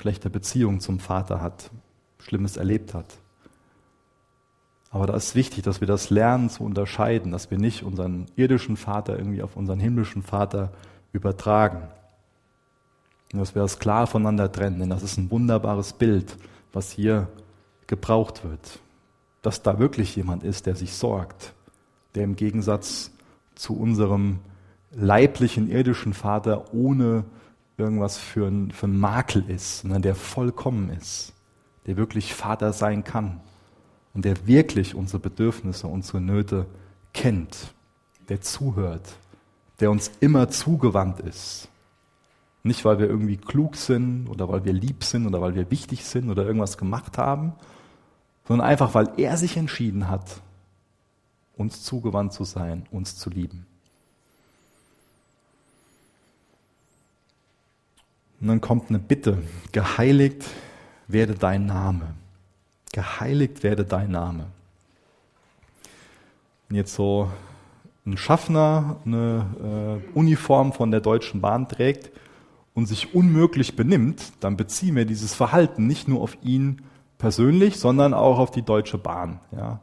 [0.00, 1.70] schlechte Beziehung zum Vater hat,
[2.18, 3.06] Schlimmes erlebt hat.
[4.90, 8.76] Aber da ist wichtig, dass wir das lernen zu unterscheiden, dass wir nicht unseren irdischen
[8.76, 10.72] Vater irgendwie auf unseren himmlischen Vater
[11.12, 11.82] übertragen.
[13.32, 16.36] Und dass wir das klar voneinander trennen, denn das ist ein wunderbares Bild,
[16.72, 17.28] was hier
[17.86, 18.80] gebraucht wird.
[19.42, 21.52] Dass da wirklich jemand ist, der sich sorgt,
[22.14, 23.12] der im Gegensatz
[23.54, 24.40] zu unserem
[24.92, 27.24] leiblichen irdischen Vater ohne
[27.80, 31.32] irgendwas für ein, für ein Makel ist, sondern der vollkommen ist,
[31.86, 33.40] der wirklich Vater sein kann
[34.14, 36.66] und der wirklich unsere Bedürfnisse, unsere Nöte
[37.12, 37.74] kennt,
[38.28, 39.16] der zuhört,
[39.80, 41.68] der uns immer zugewandt ist.
[42.62, 46.04] Nicht, weil wir irgendwie klug sind oder weil wir lieb sind oder weil wir wichtig
[46.04, 47.54] sind oder irgendwas gemacht haben,
[48.46, 50.42] sondern einfach, weil er sich entschieden hat,
[51.56, 53.66] uns zugewandt zu sein, uns zu lieben.
[58.40, 59.38] Und dann kommt eine Bitte,
[59.72, 60.44] geheiligt
[61.08, 62.14] werde dein Name.
[62.92, 64.46] Geheiligt werde dein Name.
[66.68, 67.30] Wenn jetzt so
[68.06, 72.10] ein Schaffner eine äh, Uniform von der Deutschen Bahn trägt
[72.74, 76.82] und sich unmöglich benimmt, dann beziehen wir dieses Verhalten nicht nur auf ihn
[77.18, 79.40] persönlich, sondern auch auf die Deutsche Bahn.
[79.52, 79.80] Ja.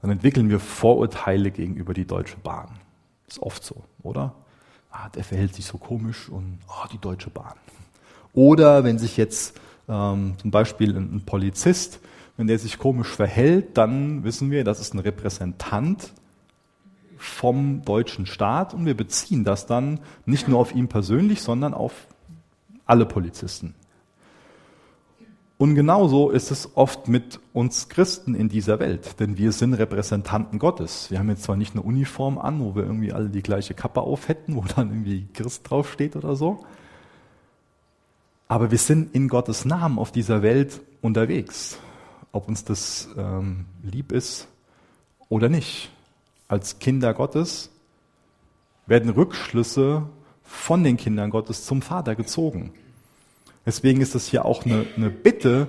[0.00, 2.70] Dann entwickeln wir Vorurteile gegenüber die Deutsche Bahn.
[3.28, 4.34] Ist oft so, oder?
[4.96, 7.54] Ah, der verhält sich so komisch und ah, die Deutsche Bahn.
[8.32, 12.00] Oder wenn sich jetzt ähm, zum Beispiel ein, ein Polizist,
[12.36, 16.12] wenn der sich komisch verhält, dann wissen wir, das ist ein Repräsentant
[17.16, 22.06] vom deutschen Staat und wir beziehen das dann nicht nur auf ihn persönlich, sondern auf
[22.84, 23.74] alle Polizisten.
[25.58, 30.58] Und genauso ist es oft mit uns Christen in dieser Welt, denn wir sind Repräsentanten
[30.58, 31.10] Gottes.
[31.10, 34.02] Wir haben jetzt zwar nicht eine Uniform an, wo wir irgendwie alle die gleiche Kappe
[34.02, 36.64] auf hätten, wo dann irgendwie Christ draufsteht oder so,
[38.48, 41.78] aber wir sind in Gottes Namen auf dieser Welt unterwegs,
[42.32, 44.46] ob uns das ähm, lieb ist
[45.28, 45.90] oder nicht.
[46.46, 47.70] Als Kinder Gottes
[48.86, 50.06] werden Rückschlüsse
[50.44, 52.72] von den Kindern Gottes zum Vater gezogen.
[53.66, 55.68] Deswegen ist es hier auch eine, eine Bitte,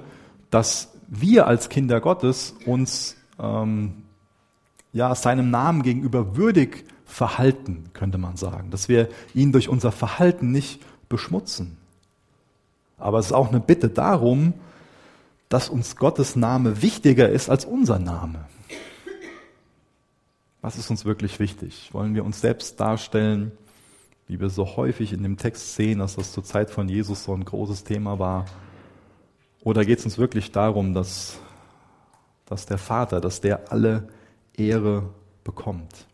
[0.52, 4.04] dass wir als Kinder Gottes uns ähm,
[4.94, 8.70] ja, seinem Namen gegenüber würdig verhalten, könnte man sagen.
[8.70, 11.78] Dass wir ihn durch unser Verhalten nicht beschmutzen.
[13.00, 14.54] Aber es ist auch eine Bitte darum,
[15.50, 18.46] dass uns Gottes Name wichtiger ist als unser Name.
[20.62, 21.90] Was ist uns wirklich wichtig?
[21.94, 23.52] Wollen wir uns selbst darstellen
[24.28, 27.34] wie wir so häufig in dem Text sehen, dass das zur Zeit von Jesus so
[27.34, 28.46] ein großes Thema war?
[29.62, 31.40] Oder geht es uns wirklich darum, dass,
[32.46, 34.10] dass der Vater, dass der alle
[34.54, 35.10] Ehre
[35.44, 36.08] bekommt?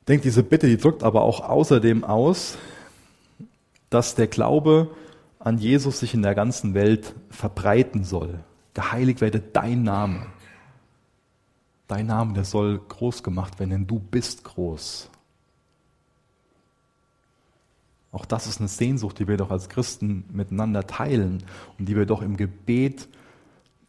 [0.00, 2.58] Ich denke, diese Bitte, die drückt aber auch außerdem aus,
[3.90, 4.90] dass der Glaube
[5.38, 8.40] an Jesus sich in der ganzen Welt verbreiten soll.
[8.74, 10.26] Geheiligt werde dein Name.
[11.86, 15.10] Dein Name, der soll groß gemacht werden, denn du bist groß.
[18.12, 21.42] Auch das ist eine Sehnsucht, die wir doch als Christen miteinander teilen
[21.78, 23.08] und die wir doch im Gebet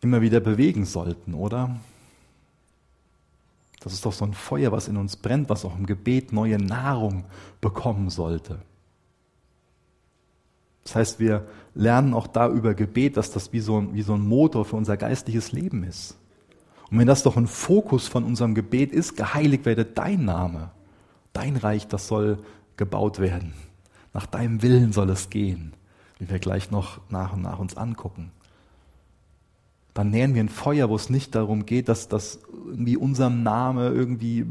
[0.02, 1.78] immer wieder bewegen sollten, oder?
[3.82, 6.58] Das ist doch so ein Feuer, was in uns brennt, was auch im Gebet neue
[6.58, 7.26] Nahrung
[7.60, 8.60] bekommen sollte.
[10.86, 14.14] Das heißt, wir lernen auch da über Gebet, dass das wie so, ein, wie so
[14.14, 16.18] ein Motor für unser geistliches Leben ist.
[16.90, 20.72] Und wenn das doch ein Fokus von unserem Gebet ist, geheiligt werde dein Name,
[21.34, 22.38] dein Reich, das soll
[22.78, 23.54] gebaut werden.
[24.14, 25.74] Nach deinem Willen soll es gehen,
[26.20, 28.32] wie wir gleich noch nach und nach uns angucken.
[29.94, 33.90] Dann nähren wir ein Feuer, wo es nicht darum geht, dass das irgendwie unserem Name
[33.90, 34.46] irgendwie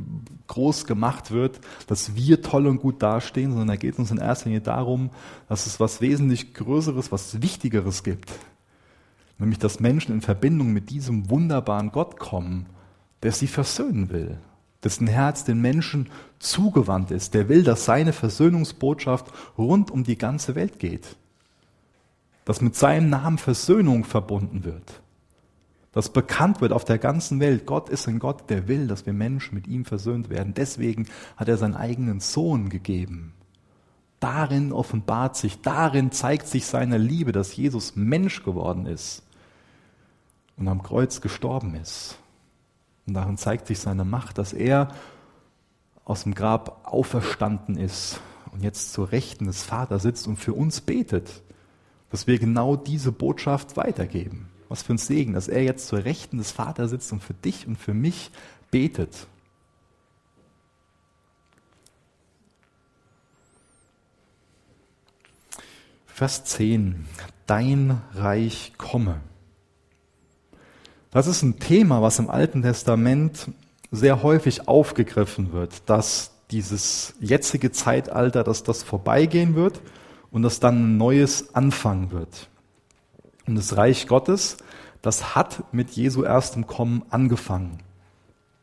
[0.46, 4.18] groß gemacht wird, dass wir toll und gut dastehen, sondern da geht es uns in
[4.18, 5.10] erster Linie darum,
[5.48, 8.30] dass es was wesentlich Größeres, was Wichtigeres gibt.
[9.38, 12.66] Nämlich, dass Menschen in Verbindung mit diesem wunderbaren Gott kommen,
[13.24, 14.38] der sie versöhnen will,
[14.84, 20.54] dessen Herz den Menschen zugewandt ist, der will, dass seine Versöhnungsbotschaft rund um die ganze
[20.54, 21.16] Welt geht.
[22.44, 25.02] Dass mit seinem Namen Versöhnung verbunden wird
[25.92, 29.12] dass bekannt wird auf der ganzen Welt, Gott ist ein Gott, der will, dass wir
[29.12, 30.54] Menschen mit ihm versöhnt werden.
[30.54, 33.34] Deswegen hat er seinen eigenen Sohn gegeben.
[34.18, 39.22] Darin offenbart sich, darin zeigt sich seine Liebe, dass Jesus Mensch geworden ist
[40.56, 42.16] und am Kreuz gestorben ist.
[43.12, 44.88] Und darin zeigt sich seine Macht, dass er
[46.06, 48.22] aus dem Grab auferstanden ist
[48.52, 51.42] und jetzt zur Rechten des Vaters sitzt und für uns betet,
[52.08, 54.48] dass wir genau diese Botschaft weitergeben.
[54.70, 57.66] Was für ein Segen, dass er jetzt zur Rechten des Vaters sitzt und für dich
[57.66, 58.30] und für mich
[58.70, 59.26] betet.
[66.06, 67.06] Vers 10.
[67.46, 69.20] Dein Reich komme.
[71.12, 73.50] Das ist ein Thema, was im Alten Testament
[73.90, 79.82] sehr häufig aufgegriffen wird, dass dieses jetzige Zeitalter, dass das vorbeigehen wird
[80.30, 82.48] und dass dann ein neues anfangen wird.
[83.46, 84.56] Und das Reich Gottes,
[85.02, 87.80] das hat mit Jesu erstem Kommen angefangen.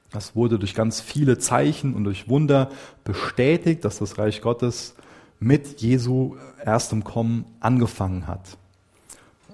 [0.09, 2.71] Das wurde durch ganz viele Zeichen und durch Wunder
[3.03, 4.95] bestätigt, dass das Reich Gottes
[5.39, 6.35] mit Jesu
[6.65, 8.57] erstem Kommen angefangen hat.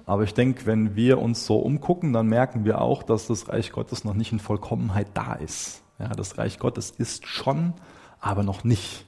[0.06, 3.72] Aber ich denke, wenn wir uns so umgucken, dann merken wir auch, dass das Reich
[3.72, 5.82] Gottes noch nicht in Vollkommenheit da ist.
[5.98, 7.74] Ja, das Reich Gottes ist schon,
[8.20, 9.04] aber noch nicht.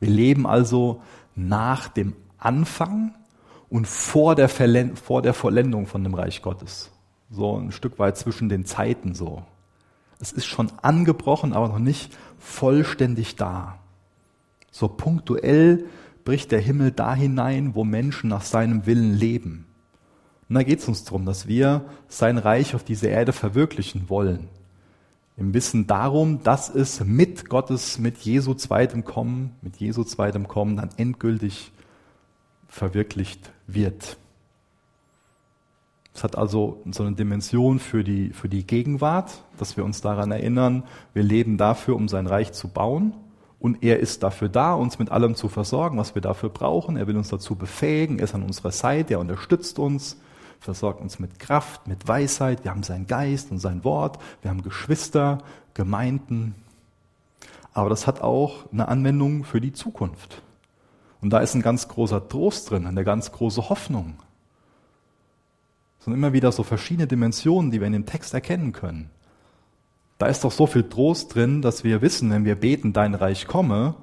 [0.00, 1.00] Wir leben also
[1.34, 3.14] nach dem Anfang
[3.70, 6.90] und vor der, vor der Vollendung von dem Reich Gottes.
[7.30, 9.42] So ein Stück weit zwischen den Zeiten so.
[10.20, 13.78] Es ist schon angebrochen, aber noch nicht vollständig da.
[14.70, 15.86] So punktuell
[16.24, 19.66] bricht der Himmel da hinein, wo Menschen nach seinem Willen leben.
[20.48, 24.48] Und da geht es uns darum, dass wir sein Reich auf dieser Erde verwirklichen wollen.
[25.36, 30.76] Im Wissen darum, dass es mit Gottes, mit Jesu zweitem Kommen, mit Jesu zweitem Kommen
[30.76, 31.72] dann endgültig
[32.68, 34.16] verwirklicht wird.
[36.14, 40.30] Es hat also so eine Dimension für die, für die Gegenwart, dass wir uns daran
[40.30, 43.14] erinnern, wir leben dafür, um sein Reich zu bauen.
[43.58, 46.96] Und er ist dafür da, uns mit allem zu versorgen, was wir dafür brauchen.
[46.96, 48.18] Er will uns dazu befähigen.
[48.18, 49.14] Er ist an unserer Seite.
[49.14, 50.20] Er unterstützt uns,
[50.60, 52.64] versorgt uns mit Kraft, mit Weisheit.
[52.64, 54.18] Wir haben seinen Geist und sein Wort.
[54.42, 55.38] Wir haben Geschwister,
[55.74, 56.54] Gemeinden.
[57.72, 60.42] Aber das hat auch eine Anwendung für die Zukunft.
[61.20, 64.14] Und da ist ein ganz großer Trost drin, eine ganz große Hoffnung.
[65.98, 69.10] Es sind immer wieder so verschiedene Dimensionen, die wir in dem Text erkennen können.
[70.18, 73.46] Da ist doch so viel Trost drin, dass wir wissen, wenn wir beten, dein Reich
[73.46, 73.94] komme,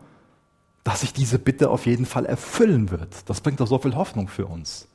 [0.83, 3.29] dass sich diese Bitte auf jeden Fall erfüllen wird.
[3.29, 4.87] Das bringt doch so viel Hoffnung für uns.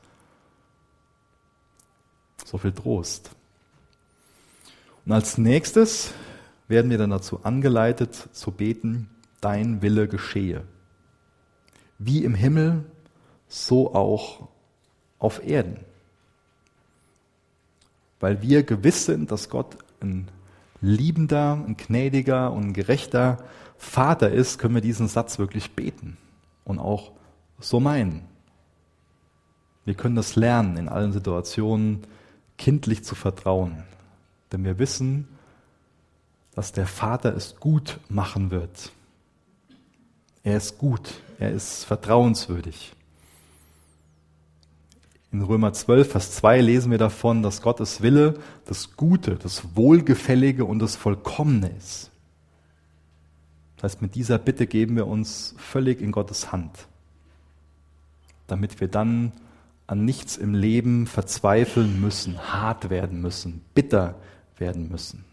[2.47, 3.31] So viel Trost.
[5.05, 6.13] Und als nächstes
[6.69, 9.09] werden wir dann dazu angeleitet zu beten,
[9.41, 10.63] dein Wille geschehe
[11.99, 12.85] wie im Himmel,
[13.47, 14.47] so auch
[15.19, 15.79] auf Erden.
[18.19, 20.27] Weil wir gewiss sind, dass Gott ein
[20.81, 23.37] liebender, ein gnädiger und ein gerechter
[23.77, 26.17] Vater ist, können wir diesen Satz wirklich beten
[26.65, 27.11] und auch
[27.59, 28.25] so meinen.
[29.85, 32.03] Wir können das lernen, in allen Situationen
[32.57, 33.83] kindlich zu vertrauen.
[34.51, 35.27] Denn wir wissen,
[36.55, 38.91] dass der Vater es gut machen wird.
[40.43, 41.21] Er ist gut.
[41.39, 42.93] Er ist vertrauenswürdig.
[45.31, 50.65] In Römer 12, Vers 2 lesen wir davon, dass Gottes Wille das Gute, das Wohlgefällige
[50.65, 52.11] und das Vollkommene ist.
[53.75, 56.87] Das heißt, mit dieser Bitte geben wir uns völlig in Gottes Hand,
[58.47, 59.33] damit wir dann
[59.87, 64.15] an nichts im Leben verzweifeln müssen, hart werden müssen, bitter
[64.57, 65.25] werden müssen.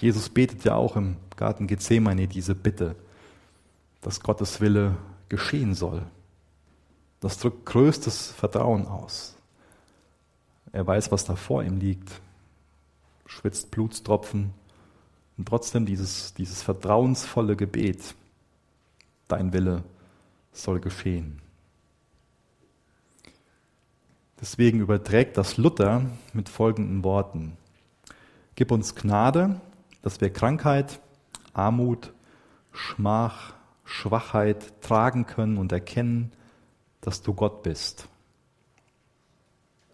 [0.00, 2.96] Jesus betet ja auch im Garten Gethsemane diese Bitte
[4.06, 4.96] dass Gottes Wille
[5.28, 6.00] geschehen soll.
[7.18, 9.34] Das drückt größtes Vertrauen aus.
[10.70, 12.20] Er weiß, was da vor ihm liegt,
[13.26, 14.54] schwitzt Blutstropfen
[15.36, 18.14] und trotzdem dieses, dieses vertrauensvolle Gebet,
[19.26, 19.82] dein Wille
[20.52, 21.42] soll geschehen.
[24.40, 27.56] Deswegen überträgt das Luther mit folgenden Worten.
[28.54, 29.60] Gib uns Gnade,
[30.02, 31.00] dass wir Krankheit,
[31.54, 32.12] Armut,
[32.70, 36.32] Schmach, Schwachheit tragen können und erkennen,
[37.00, 38.08] dass du Gott bist.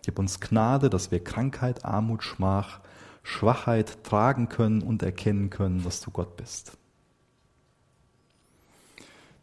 [0.04, 2.80] Gib uns Gnade, dass wir Krankheit, Armut, Schmach,
[3.22, 6.76] Schwachheit tragen können und erkennen können, dass du Gott bist.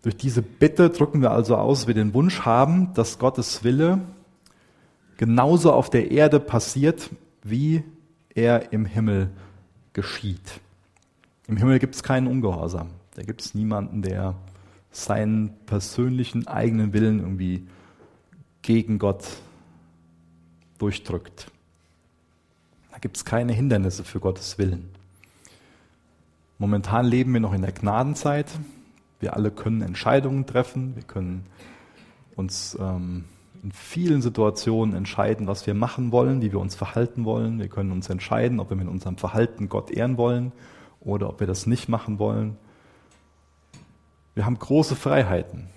[0.02, 4.02] Durch diese Bitte drücken wir also aus, wir den Wunsch haben, dass Gottes Wille
[5.20, 7.10] genauso auf der Erde passiert,
[7.44, 7.84] wie
[8.34, 9.30] er im Himmel
[9.92, 10.62] geschieht.
[11.46, 12.92] Im Himmel gibt es keinen Ungehorsam.
[13.16, 14.36] Da gibt es niemanden, der
[14.92, 17.68] seinen persönlichen eigenen Willen irgendwie
[18.62, 19.26] gegen Gott
[20.78, 21.52] durchdrückt.
[22.94, 24.88] Da gibt es keine Hindernisse für Gottes Willen.
[26.60, 28.48] Momentan leben wir noch in der Gnadenzeit.
[29.20, 30.96] Wir alle können Entscheidungen treffen.
[30.96, 31.46] Wir können
[32.38, 33.26] uns ähm,
[33.64, 37.60] in vielen Situationen entscheiden, was wir machen wollen, wie wir uns verhalten wollen.
[37.60, 40.52] Wir können uns entscheiden, ob wir mit unserem Verhalten Gott ehren wollen
[41.02, 42.58] oder ob wir das nicht machen wollen.
[44.36, 45.68] Wir haben große Freiheiten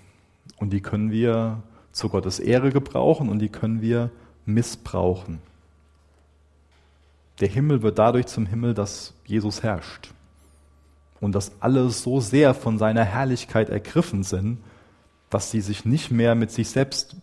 [0.57, 1.61] und die können wir
[1.91, 4.09] zu Gottes Ehre gebrauchen und die können wir
[4.45, 5.39] missbrauchen.
[7.39, 10.13] Der Himmel wird dadurch zum Himmel, dass Jesus herrscht
[11.19, 14.59] und dass alle so sehr von seiner Herrlichkeit ergriffen sind,
[15.29, 17.15] dass sie sich nicht mehr mit sich selbst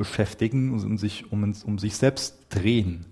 [0.00, 3.04] beschäftigen und sich um, um sich selbst drehen.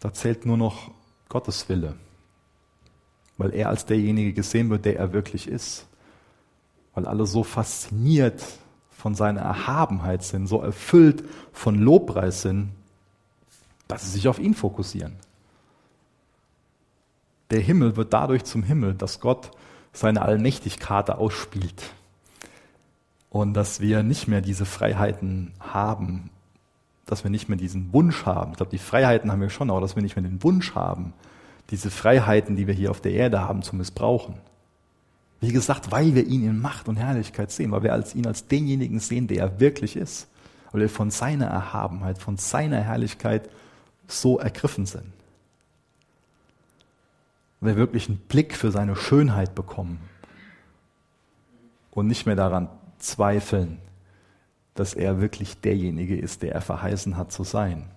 [0.00, 0.90] Da zählt nur noch
[1.28, 1.94] Gottes Wille,
[3.36, 5.86] weil er als derjenige gesehen wird, der er wirklich ist,
[6.94, 8.42] weil alle so fasziniert
[8.90, 12.70] von seiner Erhabenheit sind, so erfüllt von Lobpreis sind,
[13.88, 15.16] dass sie sich auf ihn fokussieren.
[17.50, 19.50] Der Himmel wird dadurch zum Himmel, dass Gott
[19.92, 21.92] seine Allmächtigkeit ausspielt
[23.32, 26.30] und dass wir nicht mehr diese Freiheiten haben,
[27.06, 28.52] dass wir nicht mehr diesen Wunsch haben.
[28.52, 31.12] Ich glaube, die Freiheiten haben wir schon, aber dass wir nicht mehr den Wunsch haben,
[31.70, 34.34] diese Freiheiten, die wir hier auf der Erde haben, zu missbrauchen.
[35.40, 38.46] Wie gesagt, weil wir ihn in Macht und Herrlichkeit sehen, weil wir als ihn als
[38.46, 40.28] denjenigen sehen, der er wirklich ist,
[40.70, 43.48] weil wir von seiner Erhabenheit, von seiner Herrlichkeit
[44.06, 45.12] so ergriffen sind
[47.62, 50.00] wir wirklich einen Blick für seine Schönheit bekommen
[51.92, 52.68] und nicht mehr daran
[53.02, 53.78] zweifeln,
[54.74, 57.88] dass er wirklich derjenige ist, der er verheißen hat zu sein.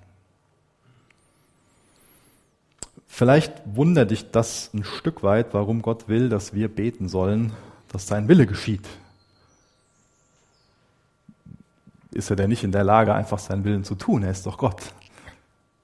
[3.07, 7.53] Vielleicht wundert dich das ein Stück weit, warum Gott will, dass wir beten sollen,
[7.87, 8.85] dass sein Wille geschieht.
[12.11, 14.23] Ist er denn nicht in der Lage, einfach seinen Willen zu tun?
[14.23, 14.81] Er ist doch Gott.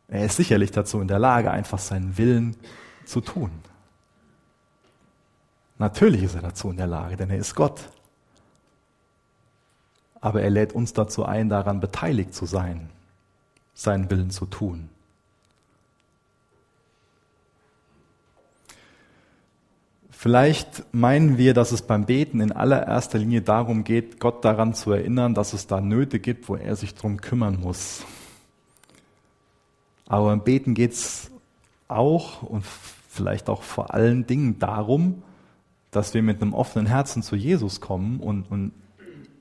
[0.10, 2.58] Er ist sicherlich dazu in der Lage, einfach seinen Willen
[3.06, 3.52] zu tun.
[5.78, 7.90] Natürlich ist er dazu in der Lage, denn er ist Gott.
[10.22, 12.90] Aber er lädt uns dazu ein, daran beteiligt zu sein,
[13.74, 14.90] seinen Willen zu tun.
[20.22, 24.92] Vielleicht meinen wir, dass es beim Beten in allererster Linie darum geht, Gott daran zu
[24.92, 28.06] erinnern, dass es da Nöte gibt, wo er sich drum kümmern muss.
[30.08, 31.32] Aber beim Beten geht es
[31.88, 32.64] auch und
[33.10, 35.24] vielleicht auch vor allen Dingen darum,
[35.90, 38.74] dass wir mit einem offenen Herzen zu Jesus kommen und, und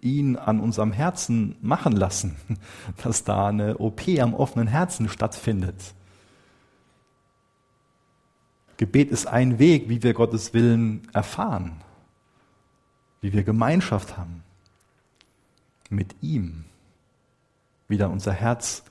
[0.02, 2.36] ihn an unserem Herzen machen lassen,
[3.02, 5.94] dass da eine OP am offenen Herzen stattfindet.
[8.76, 11.82] Gebet ist ein Weg, wie wir Gottes Willen erfahren,
[13.20, 14.42] wie wir Gemeinschaft haben
[15.90, 16.64] mit ihm,
[17.88, 18.84] wie dann unser Herz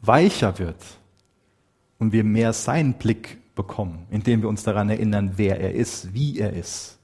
[0.00, 0.82] weicher wird
[1.98, 6.38] und wir mehr seinen Blick bekommen, indem wir uns daran erinnern, wer er ist, wie
[6.38, 6.98] er ist.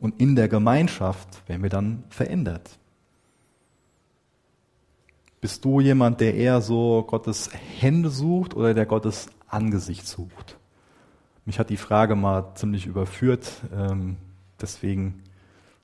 [0.00, 2.78] Und in der Gemeinschaft werden wir dann verändert.
[5.40, 10.58] Bist du jemand, der eher so Gottes Hände sucht oder der Gottes Angesicht sucht?
[11.44, 14.16] Mich hat die Frage mal ziemlich überführt, ähm,
[14.60, 15.22] deswegen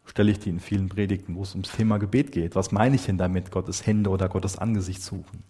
[0.05, 2.55] stelle ich die in vielen Predigten, wo es ums Thema Gebet geht.
[2.55, 5.43] Was meine ich denn damit, Gottes Hände oder Gottes Angesicht suchen?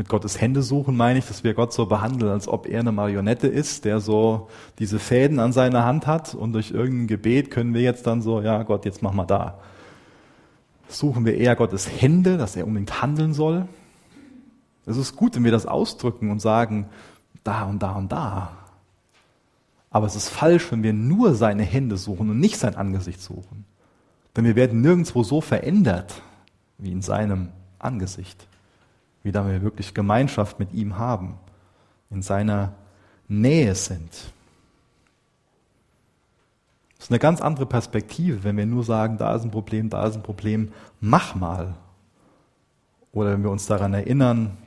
[0.00, 2.90] Mit Gottes Hände suchen meine ich, dass wir Gott so behandeln, als ob er eine
[2.90, 4.48] Marionette ist, der so
[4.78, 8.40] diese Fäden an seiner Hand hat und durch irgendein Gebet können wir jetzt dann so,
[8.40, 9.58] ja Gott, jetzt mach mal da.
[10.88, 13.68] Suchen wir eher Gottes Hände, dass er unbedingt handeln soll.
[14.86, 16.88] Es ist gut, wenn wir das ausdrücken und sagen,
[17.44, 18.52] da und da und da.
[19.90, 23.66] Aber es ist falsch, wenn wir nur seine Hände suchen und nicht sein Angesicht suchen.
[24.34, 26.22] Denn wir werden nirgendwo so verändert
[26.78, 28.46] wie in seinem Angesicht
[29.22, 31.38] wie da wir wirklich Gemeinschaft mit ihm haben,
[32.10, 32.74] in seiner
[33.28, 34.10] Nähe sind.
[36.96, 40.06] Das ist eine ganz andere Perspektive, wenn wir nur sagen, da ist ein Problem, da
[40.06, 41.74] ist ein Problem, mach mal.
[43.12, 44.58] Oder wenn wir uns daran erinnern,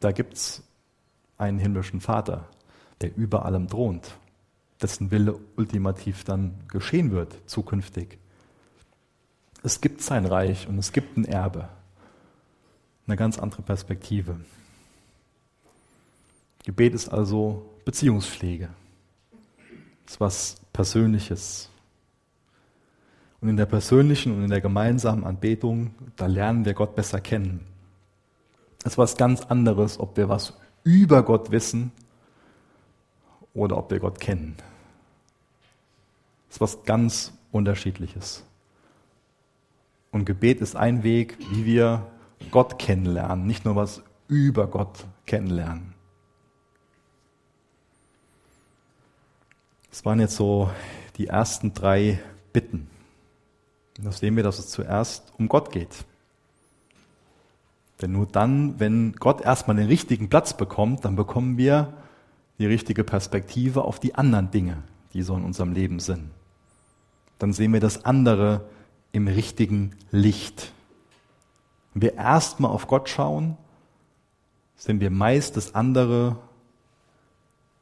[0.00, 0.62] da gibt es
[1.36, 2.44] einen himmlischen Vater,
[3.00, 4.16] der über allem thront,
[4.80, 8.18] dessen Wille ultimativ dann geschehen wird, zukünftig.
[9.62, 11.68] Es gibt sein Reich und es gibt ein Erbe.
[13.06, 14.36] Eine ganz andere Perspektive.
[16.64, 18.70] Gebet ist also Beziehungspflege.
[20.06, 21.68] Es ist was Persönliches.
[23.40, 27.66] Und in der persönlichen und in der gemeinsamen Anbetung, da lernen wir Gott besser kennen.
[28.84, 31.92] Es ist was ganz anderes, ob wir was über Gott wissen
[33.52, 34.56] oder ob wir Gott kennen.
[36.48, 38.44] Es ist was ganz Unterschiedliches.
[40.10, 42.06] Und Gebet ist ein Weg, wie wir
[42.50, 45.94] Gott kennenlernen, nicht nur was über Gott kennenlernen.
[49.90, 50.70] Das waren jetzt so
[51.16, 52.18] die ersten drei
[52.52, 52.88] Bitten.
[53.98, 56.04] Und da sehen wir, dass es zuerst um Gott geht.
[58.02, 61.92] Denn nur dann, wenn Gott erstmal den richtigen Platz bekommt, dann bekommen wir
[62.58, 64.82] die richtige Perspektive auf die anderen Dinge,
[65.12, 66.30] die so in unserem Leben sind.
[67.38, 68.68] Dann sehen wir das andere
[69.12, 70.72] im richtigen Licht.
[71.94, 73.56] Wenn wir erstmal auf Gott schauen,
[74.76, 76.36] sehen wir meist das andere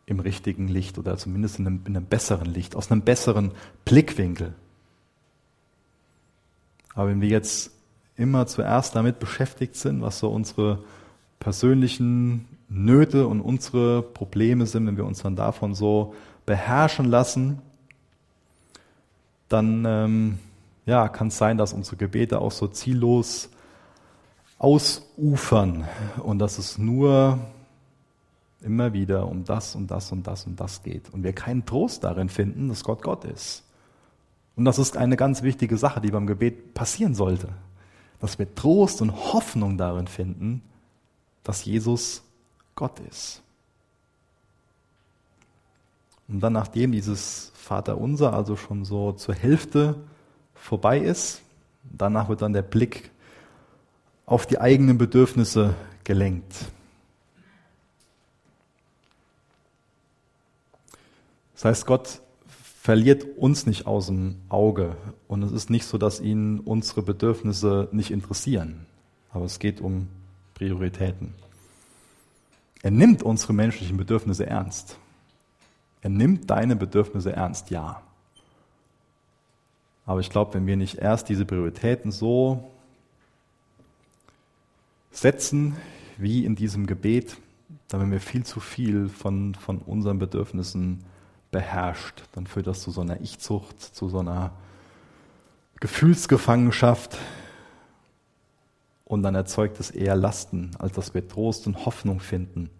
[0.06, 3.52] im richtigen Licht oder zumindest in einem, in einem besseren Licht, aus einem besseren
[3.84, 4.54] Blickwinkel.
[6.94, 7.72] Aber wenn wir jetzt
[8.16, 10.84] immer zuerst damit beschäftigt sind, was so unsere
[11.40, 17.60] persönlichen Nöte und unsere Probleme sind, wenn wir uns dann davon so beherrschen lassen,
[19.48, 20.38] dann ähm,
[20.86, 23.50] ja, kann es sein, dass unsere Gebete auch so ziellos
[24.62, 25.88] ausufern
[26.22, 27.40] und dass es nur
[28.60, 32.04] immer wieder um das und das und das und das geht und wir keinen Trost
[32.04, 33.64] darin finden, dass Gott Gott ist.
[34.54, 37.48] Und das ist eine ganz wichtige Sache, die beim Gebet passieren sollte,
[38.20, 40.62] dass wir Trost und Hoffnung darin finden,
[41.42, 42.22] dass Jesus
[42.76, 43.42] Gott ist.
[46.28, 49.96] Und dann, nachdem dieses Vaterunser also schon so zur Hälfte
[50.54, 51.42] vorbei ist,
[51.82, 53.10] danach wird dann der Blick
[54.26, 56.54] auf die eigenen Bedürfnisse gelenkt.
[61.54, 62.20] Das heißt, Gott
[62.80, 64.96] verliert uns nicht aus dem Auge
[65.28, 68.86] und es ist nicht so, dass ihn unsere Bedürfnisse nicht interessieren,
[69.30, 70.08] aber es geht um
[70.54, 71.34] Prioritäten.
[72.82, 74.96] Er nimmt unsere menschlichen Bedürfnisse ernst.
[76.00, 78.02] Er nimmt deine Bedürfnisse ernst, ja.
[80.04, 82.71] Aber ich glaube, wenn wir nicht erst diese Prioritäten so
[85.12, 85.76] setzen
[86.18, 87.36] wie in diesem Gebet,
[87.88, 91.04] dann werden wir viel zu viel von, von unseren Bedürfnissen
[91.50, 92.24] beherrscht.
[92.32, 94.52] Dann führt das zu so einer Ich-Zucht, zu so einer
[95.80, 97.18] Gefühlsgefangenschaft.
[99.04, 102.70] Und dann erzeugt es eher Lasten, als dass wir Trost und Hoffnung finden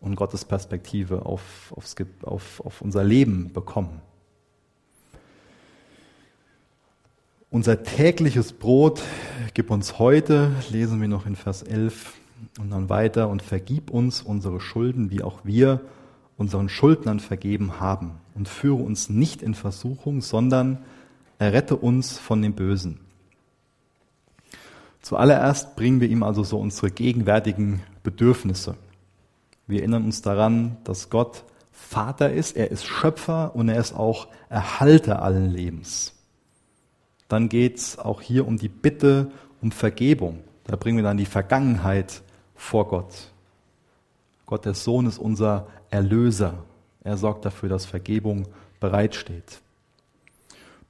[0.00, 4.00] und Gottes Perspektive auf, aufs, auf, auf unser Leben bekommen.
[7.50, 9.00] Unser tägliches Brot
[9.54, 12.12] gib uns heute, lesen wir noch in Vers 11
[12.60, 15.80] und dann weiter, und vergib uns unsere Schulden, wie auch wir
[16.36, 18.20] unseren Schuldnern vergeben haben.
[18.34, 20.84] Und führe uns nicht in Versuchung, sondern
[21.38, 23.00] errette uns von dem Bösen.
[25.00, 28.74] Zuallererst bringen wir ihm also so unsere gegenwärtigen Bedürfnisse.
[29.66, 34.28] Wir erinnern uns daran, dass Gott Vater ist, er ist Schöpfer und er ist auch
[34.50, 36.12] Erhalter allen Lebens.
[37.28, 40.40] Dann geht es auch hier um die Bitte um Vergebung.
[40.64, 42.22] Da bringen wir dann die Vergangenheit
[42.54, 43.30] vor Gott.
[44.46, 46.54] Gott der Sohn ist unser Erlöser.
[47.04, 48.46] Er sorgt dafür, dass Vergebung
[48.80, 49.60] bereitsteht.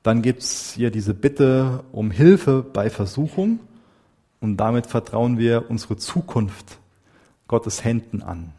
[0.03, 3.61] Dann gibt es hier diese Bitte um Hilfe bei Versuchung
[4.41, 6.79] und damit vertrauen wir unsere Zukunft
[7.49, 8.53] Gottes Händen an.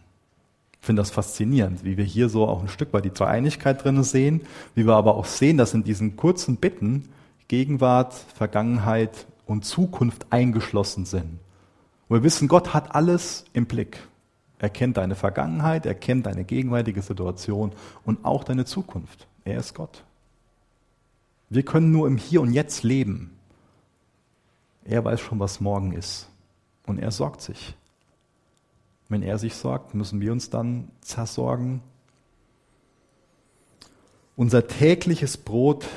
[0.82, 4.04] Ich finde das faszinierend, wie wir hier so auch ein Stück weit die Dreieinigkeit drin
[4.04, 4.42] sehen,
[4.76, 7.10] wie wir aber auch sehen, dass in diesen kurzen Bitten
[7.50, 11.40] Gegenwart, Vergangenheit und Zukunft eingeschlossen sind.
[12.08, 14.00] Und wir wissen, Gott hat alles im Blick.
[14.60, 17.72] Er kennt deine Vergangenheit, er kennt deine gegenwärtige Situation
[18.06, 19.28] und auch deine Zukunft.
[19.44, 20.04] Er ist Gott.
[21.50, 23.36] Wir können nur im Hier und Jetzt leben.
[24.86, 26.30] Er weiß schon, was morgen ist.
[26.86, 27.76] Und er sorgt sich.
[29.08, 31.82] Wenn er sich sorgt, müssen wir uns dann zersorgen.
[34.36, 35.88] Unser tägliches Brot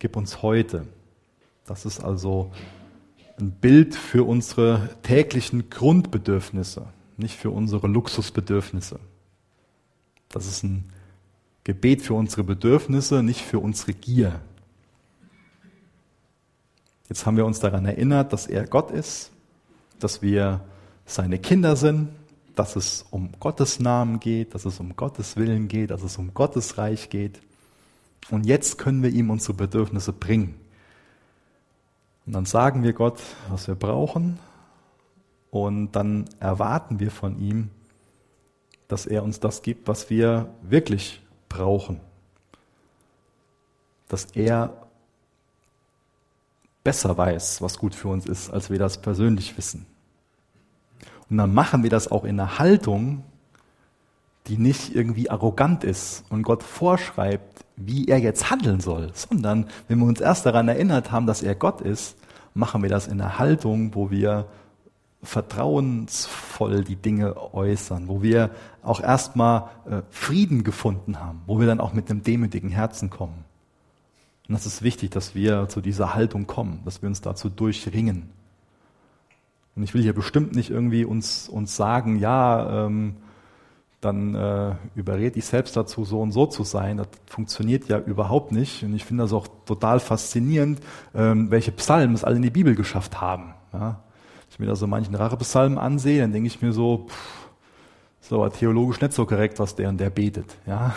[0.00, 0.88] gib uns heute.
[1.64, 2.50] Das ist also
[3.38, 6.88] ein Bild für unsere täglichen Grundbedürfnisse
[7.20, 8.98] nicht für unsere Luxusbedürfnisse.
[10.30, 10.90] Das ist ein
[11.64, 14.40] Gebet für unsere Bedürfnisse, nicht für unsere Gier.
[17.08, 19.30] Jetzt haben wir uns daran erinnert, dass er Gott ist,
[19.98, 20.60] dass wir
[21.04, 22.08] seine Kinder sind,
[22.54, 26.34] dass es um Gottes Namen geht, dass es um Gottes Willen geht, dass es um
[26.34, 27.40] Gottes Reich geht.
[28.30, 30.60] Und jetzt können wir ihm unsere Bedürfnisse bringen.
[32.26, 34.38] Und dann sagen wir Gott, was wir brauchen,
[35.50, 37.70] und dann erwarten wir von ihm,
[38.88, 42.00] dass er uns das gibt, was wir wirklich brauchen.
[44.08, 44.86] Dass er
[46.84, 49.86] besser weiß, was gut für uns ist, als wir das persönlich wissen.
[51.28, 53.24] Und dann machen wir das auch in einer Haltung,
[54.46, 59.98] die nicht irgendwie arrogant ist und Gott vorschreibt, wie er jetzt handeln soll, sondern wenn
[59.98, 62.16] wir uns erst daran erinnert haben, dass er Gott ist,
[62.54, 64.46] machen wir das in einer Haltung, wo wir
[65.22, 68.50] vertrauensvoll die Dinge äußern, wo wir
[68.82, 73.44] auch erstmal äh, Frieden gefunden haben, wo wir dann auch mit einem demütigen Herzen kommen.
[74.48, 78.30] Und das ist wichtig, dass wir zu dieser Haltung kommen, dass wir uns dazu durchringen.
[79.76, 83.16] Und ich will hier bestimmt nicht irgendwie uns, uns sagen, ja, ähm,
[84.00, 86.96] dann äh, überrede ich selbst dazu, so und so zu sein.
[86.96, 88.82] Das funktioniert ja überhaupt nicht.
[88.82, 90.80] Und ich finde das auch total faszinierend,
[91.14, 93.54] ähm, welche Psalmen es alle in die Bibel geschafft haben.
[93.72, 94.00] Ja?
[94.50, 97.48] ich mir da so manchen Rachepsalm ansehe, dann denke ich mir so, pff,
[98.20, 100.56] ist aber theologisch nicht so korrekt, was der und der betet.
[100.66, 100.94] Ja?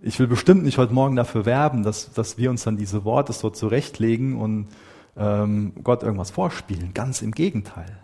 [0.00, 3.32] Ich will bestimmt nicht heute Morgen dafür werben, dass, dass wir uns dann diese Worte
[3.32, 4.68] so zurechtlegen und
[5.16, 6.94] ähm, Gott irgendwas vorspielen.
[6.94, 7.98] Ganz im Gegenteil.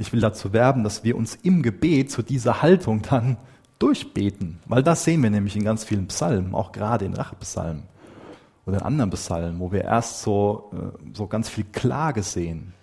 [0.00, 3.36] Ich will dazu werben, dass wir uns im Gebet zu dieser Haltung dann
[3.80, 4.60] durchbeten.
[4.66, 7.82] Weil das sehen wir nämlich in ganz vielen Psalmen, auch gerade in Rachepsalmen
[8.64, 12.74] oder in anderen Psalmen, wo wir erst so, äh, so ganz viel Klage sehen.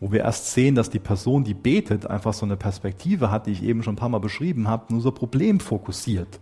[0.00, 3.52] Wo wir erst sehen, dass die Person, die betet, einfach so eine Perspektive hat, die
[3.52, 6.40] ich eben schon ein paar Mal beschrieben habe, nur so problemfokussiert.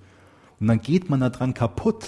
[0.61, 2.07] Und dann geht man daran kaputt.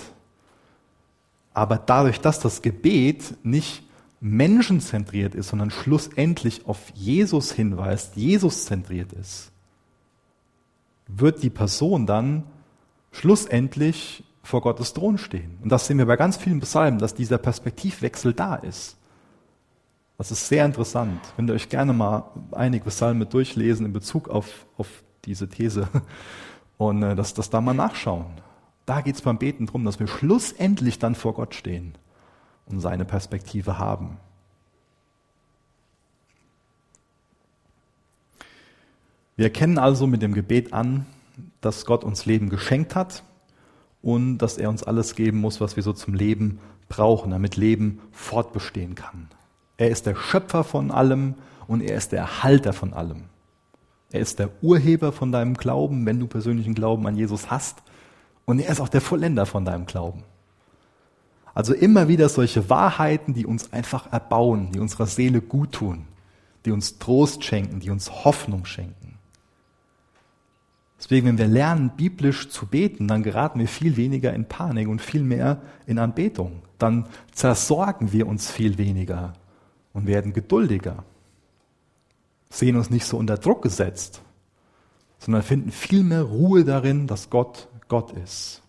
[1.55, 3.88] Aber dadurch, dass das Gebet nicht
[4.21, 9.53] menschenzentriert ist, sondern schlussendlich auf Jesus hinweist, Jesus zentriert ist,
[11.07, 12.45] wird die Person dann
[13.13, 15.59] schlussendlich vor Gottes Thron stehen.
[15.63, 18.97] Und das sehen wir bei ganz vielen Psalmen, dass dieser Perspektivwechsel da ist.
[20.17, 21.21] Das ist sehr interessant.
[21.37, 24.89] Wenn ihr euch gerne mal einige Psalme durchlesen in Bezug auf, auf
[25.25, 25.89] diese These
[26.77, 28.27] und äh, das, das da mal nachschauen.
[28.85, 31.95] Da geht es beim Beten darum, dass wir schlussendlich dann vor Gott stehen
[32.71, 34.19] und seine Perspektive haben.
[39.37, 41.07] Wir erkennen also mit dem Gebet an,
[41.61, 43.23] dass Gott uns Leben geschenkt hat
[44.03, 46.59] und dass er uns alles geben muss, was wir so zum Leben
[46.89, 49.29] brauchen, damit Leben fortbestehen kann.
[49.77, 51.35] Er ist der Schöpfer von allem
[51.69, 53.25] und er ist der Erhalter von allem.
[54.11, 57.83] Er ist der Urheber von deinem Glauben, wenn du persönlichen Glauben an Jesus hast.
[58.47, 60.25] Und er ist auch der Vollender von deinem Glauben.
[61.59, 66.05] Also immer wieder solche Wahrheiten, die uns einfach erbauen, die unserer Seele gut tun,
[66.65, 69.19] die uns Trost schenken, die uns Hoffnung schenken.
[71.01, 75.03] Deswegen, wenn wir lernen, biblisch zu beten, dann geraten wir viel weniger in Panik und
[75.03, 76.63] viel mehr in Anbetung.
[76.79, 79.33] Dann zersorgen wir uns viel weniger
[79.93, 81.03] und werden geduldiger.
[82.51, 84.23] Sehen uns nicht so unter Druck gesetzt,
[85.19, 88.63] sondern finden viel mehr Ruhe darin, dass Gott Gott ist.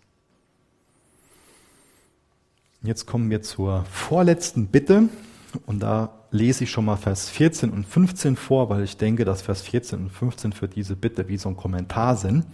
[2.81, 5.09] Jetzt kommen wir zur vorletzten Bitte
[5.65, 9.41] und da lese ich schon mal Vers 14 und 15 vor, weil ich denke, dass
[9.41, 12.45] Vers 14 und 15 für diese Bitte wie so ein Kommentar sind.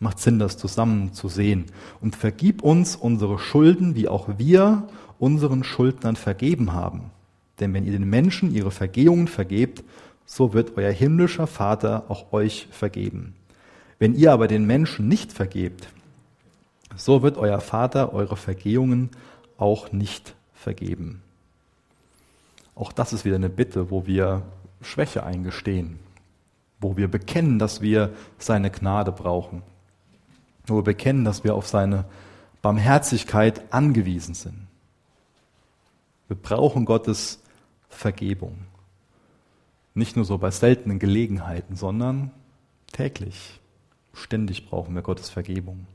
[0.00, 1.66] Macht Sinn, das zusammen zu sehen.
[2.00, 4.88] Und vergib uns unsere Schulden, wie auch wir
[5.20, 7.12] unseren Schuldnern vergeben haben.
[7.60, 9.84] Denn wenn ihr den Menschen ihre Vergehungen vergebt,
[10.26, 13.36] so wird euer himmlischer Vater auch euch vergeben.
[14.00, 15.88] Wenn ihr aber den Menschen nicht vergebt,
[16.96, 19.10] so wird euer Vater eure Vergehungen
[19.58, 21.22] auch nicht vergeben.
[22.74, 24.42] Auch das ist wieder eine Bitte, wo wir
[24.80, 25.98] Schwäche eingestehen,
[26.80, 29.62] wo wir bekennen, dass wir seine Gnade brauchen,
[30.66, 32.04] wo wir bekennen, dass wir auf seine
[32.62, 34.68] Barmherzigkeit angewiesen sind.
[36.28, 37.40] Wir brauchen Gottes
[37.88, 38.58] Vergebung.
[39.94, 42.30] Nicht nur so bei seltenen Gelegenheiten, sondern
[42.92, 43.58] täglich,
[44.12, 45.86] ständig brauchen wir Gottes Vergebung.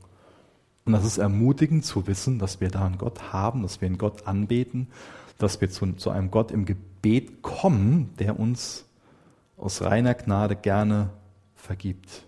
[0.84, 3.98] Und das ist ermutigend zu wissen, dass wir da einen Gott haben, dass wir einen
[3.98, 4.88] Gott anbeten,
[5.38, 8.84] dass wir zu, zu einem Gott im Gebet kommen, der uns
[9.56, 11.10] aus reiner Gnade gerne
[11.54, 12.26] vergibt.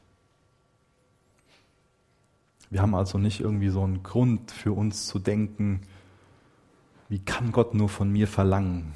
[2.70, 5.82] Wir haben also nicht irgendwie so einen Grund für uns zu denken,
[7.08, 8.94] wie kann Gott nur von mir verlangen,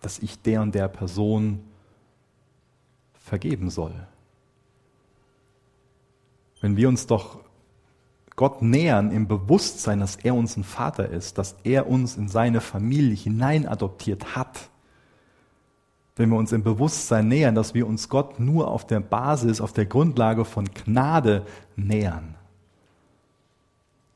[0.00, 1.60] dass ich der und der Person
[3.12, 3.94] vergeben soll.
[6.60, 7.40] Wenn wir uns doch
[8.36, 12.60] Gott nähern im Bewusstsein, dass er uns ein Vater ist, dass er uns in seine
[12.60, 14.70] Familie hinein adoptiert hat.
[16.16, 19.72] Wenn wir uns im Bewusstsein nähern, dass wir uns Gott nur auf der Basis, auf
[19.72, 22.34] der Grundlage von Gnade nähern.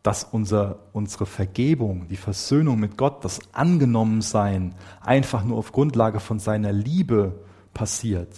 [0.03, 6.39] Dass unser, unsere Vergebung, die Versöhnung mit Gott, das Angenommensein einfach nur auf Grundlage von
[6.39, 7.41] seiner Liebe
[7.75, 8.31] passiert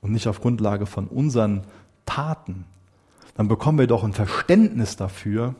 [0.00, 1.64] und nicht auf Grundlage von unseren
[2.06, 2.64] Taten,
[3.34, 5.54] dann bekommen wir doch ein Verständnis dafür,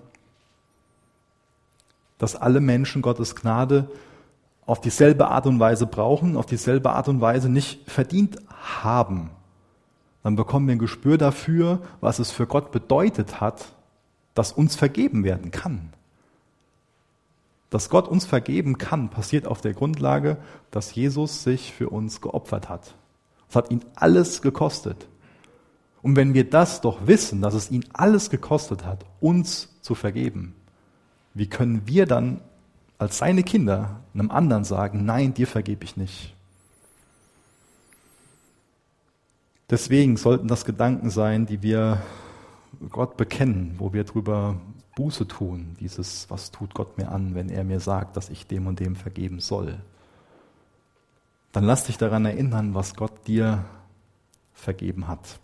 [2.18, 3.91] dass alle Menschen Gottes Gnade
[4.64, 9.31] auf dieselbe Art und Weise brauchen, auf dieselbe Art und Weise nicht verdient haben.
[10.23, 13.75] Dann bekommen wir ein Gespür dafür, was es für Gott bedeutet hat,
[14.35, 15.93] dass uns vergeben werden kann.
[17.70, 20.37] Dass Gott uns vergeben kann, passiert auf der Grundlage,
[20.70, 22.95] dass Jesus sich für uns geopfert hat.
[23.49, 25.09] Es hat ihn alles gekostet.
[26.03, 30.55] Und wenn wir das doch wissen, dass es ihn alles gekostet hat, uns zu vergeben,
[31.34, 32.40] wie können wir dann
[32.98, 36.34] als seine Kinder einem anderen sagen, nein, dir vergebe ich nicht?
[39.70, 42.03] Deswegen sollten das Gedanken sein, die wir
[42.90, 44.61] Gott bekennen, wo wir drüber
[44.96, 48.66] Buße tun, dieses, was tut Gott mir an, wenn er mir sagt, dass ich dem
[48.66, 49.78] und dem vergeben soll.
[51.53, 53.64] Dann lass dich daran erinnern, was Gott dir
[54.53, 55.38] vergeben hat.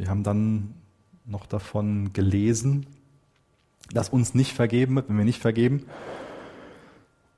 [0.00, 0.72] Wir haben dann
[1.26, 2.86] noch davon gelesen,
[3.92, 5.84] dass uns nicht vergeben wird, wenn wir nicht vergeben.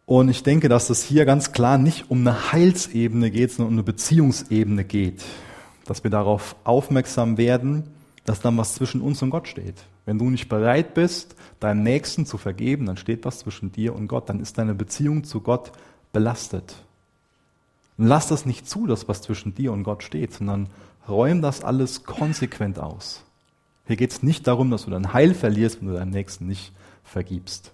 [0.06, 3.74] Und ich denke, dass es hier ganz klar nicht um eine Heilsebene geht, sondern um
[3.74, 5.24] eine Beziehungsebene geht.
[5.86, 7.82] Dass wir darauf aufmerksam werden,
[8.26, 9.82] dass dann was zwischen uns und Gott steht.
[10.06, 14.06] Wenn du nicht bereit bist, deinem Nächsten zu vergeben, dann steht was zwischen dir und
[14.06, 15.72] Gott, dann ist deine Beziehung zu Gott
[16.12, 16.76] belastet.
[17.98, 20.68] Und lass das nicht zu, dass was zwischen dir und Gott steht, sondern
[21.09, 23.22] räum das alles konsequent aus.
[23.86, 26.72] Hier geht es nicht darum, dass du dein Heil verlierst, wenn du deinem Nächsten nicht
[27.05, 27.72] vergibst.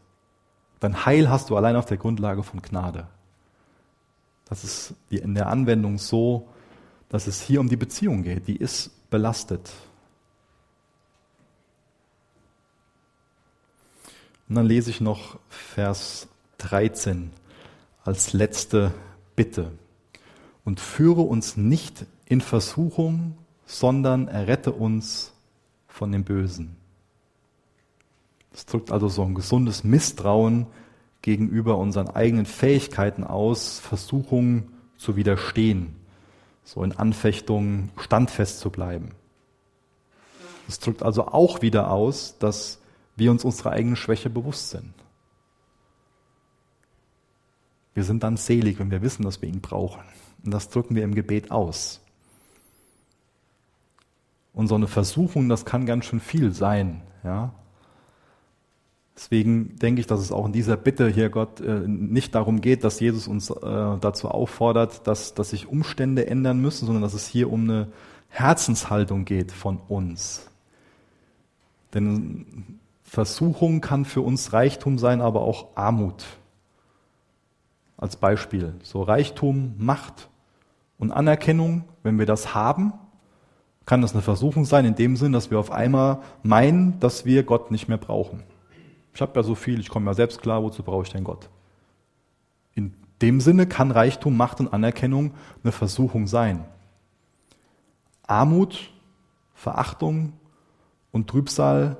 [0.80, 3.06] Dein Heil hast du allein auf der Grundlage von Gnade.
[4.46, 6.48] Das ist in der Anwendung so,
[7.08, 8.48] dass es hier um die Beziehung geht.
[8.48, 9.70] Die ist belastet.
[14.48, 17.30] Und dann lese ich noch Vers 13
[18.04, 18.94] als letzte
[19.36, 19.72] Bitte.
[20.64, 25.32] Und führe uns nicht in Versuchung, sondern errette uns
[25.86, 26.76] von dem Bösen.
[28.52, 30.66] Das drückt also so ein gesundes Misstrauen
[31.22, 35.96] gegenüber unseren eigenen Fähigkeiten aus, Versuchungen zu widerstehen,
[36.64, 39.10] so in Anfechtungen standfest zu bleiben.
[40.66, 42.80] Das drückt also auch wieder aus, dass
[43.16, 44.92] wir uns unserer eigenen Schwäche bewusst sind.
[47.94, 50.02] Wir sind dann selig, wenn wir wissen, dass wir ihn brauchen.
[50.44, 52.00] Und das drücken wir im Gebet aus.
[54.58, 57.02] Und so eine Versuchung, das kann ganz schön viel sein.
[57.22, 57.52] Ja?
[59.14, 62.82] Deswegen denke ich, dass es auch in dieser Bitte hier Gott äh, nicht darum geht,
[62.82, 63.54] dass Jesus uns äh,
[64.00, 67.92] dazu auffordert, dass, dass sich Umstände ändern müssen, sondern dass es hier um eine
[68.30, 70.48] Herzenshaltung geht von uns.
[71.94, 76.26] Denn Versuchung kann für uns Reichtum sein, aber auch Armut.
[77.96, 78.74] Als Beispiel.
[78.82, 80.28] So Reichtum, Macht
[80.98, 82.92] und Anerkennung, wenn wir das haben,
[83.88, 87.42] kann das eine Versuchung sein, in dem Sinn, dass wir auf einmal meinen, dass wir
[87.42, 88.42] Gott nicht mehr brauchen.
[89.14, 91.48] Ich habe ja so viel, ich komme ja selbst klar, wozu brauche ich denn Gott?
[92.74, 95.32] In dem Sinne kann Reichtum, Macht und Anerkennung
[95.62, 96.66] eine Versuchung sein.
[98.26, 98.90] Armut,
[99.54, 100.34] Verachtung
[101.10, 101.96] und Trübsal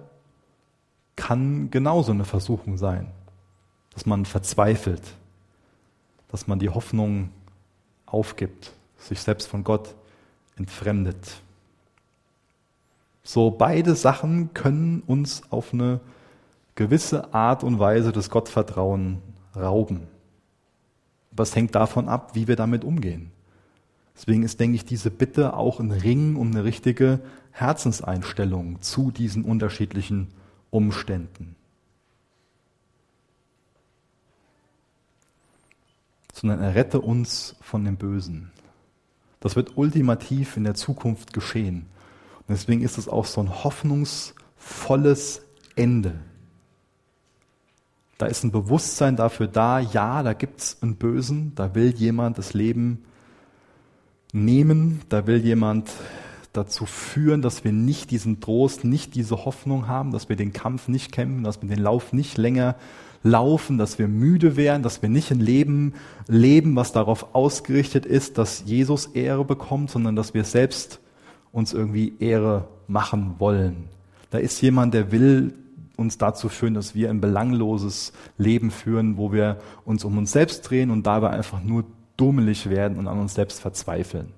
[1.16, 3.11] kann genauso eine Versuchung sein,
[3.95, 5.14] dass man verzweifelt,
[6.28, 7.30] dass man die Hoffnung
[8.05, 9.95] aufgibt, sich selbst von Gott
[10.59, 11.41] entfremdet.
[13.29, 16.01] So beide Sachen können uns auf eine
[16.76, 19.18] gewisse Art und Weise das Gottvertrauen
[19.55, 20.09] rauben.
[21.37, 23.31] Es hängt davon ab, wie wir damit umgehen.
[24.16, 27.20] Deswegen ist, denke ich, diese Bitte auch ein Ring um eine richtige
[27.51, 30.29] Herzenseinstellung zu diesen unterschiedlichen
[30.70, 31.55] Umständen.
[36.33, 38.53] Sondern errette uns von dem Bösen.
[39.41, 41.85] Das wird ultimativ in der Zukunft geschehen.
[42.49, 45.43] Deswegen ist es auch so ein hoffnungsvolles
[45.77, 46.15] Ende.
[48.17, 52.53] Da ist ein Bewusstsein dafür da, ja, da gibt's einen Bösen, da will jemand das
[52.53, 53.05] Leben
[54.33, 55.91] nehmen, da will jemand
[56.53, 60.89] dazu führen, dass wir nicht diesen Trost, nicht diese Hoffnung haben, dass wir den Kampf
[60.89, 62.75] nicht kämpfen, dass wir den Lauf nicht länger
[63.23, 65.95] laufen, dass wir müde werden, dass wir nicht ein Leben
[66.27, 71.01] leben, was darauf ausgerichtet ist, dass Jesus Ehre bekommt, sondern dass wir selbst
[71.53, 73.89] uns irgendwie Ehre machen wollen.
[74.31, 75.55] Da ist jemand, der will
[75.97, 80.63] uns dazu führen, dass wir ein belangloses Leben führen, wo wir uns um uns selbst
[80.63, 81.85] drehen und dabei einfach nur
[82.17, 84.33] dummelig werden und an uns selbst verzweifeln.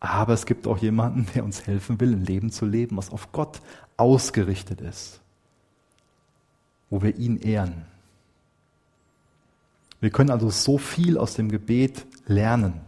[0.00, 3.30] Aber es gibt auch jemanden, der uns helfen will, ein Leben zu leben, was auf
[3.30, 3.60] Gott
[3.96, 5.20] ausgerichtet ist,
[6.90, 7.84] wo wir ihn ehren.
[10.00, 12.80] Wir können also so viel aus dem Gebet lernen.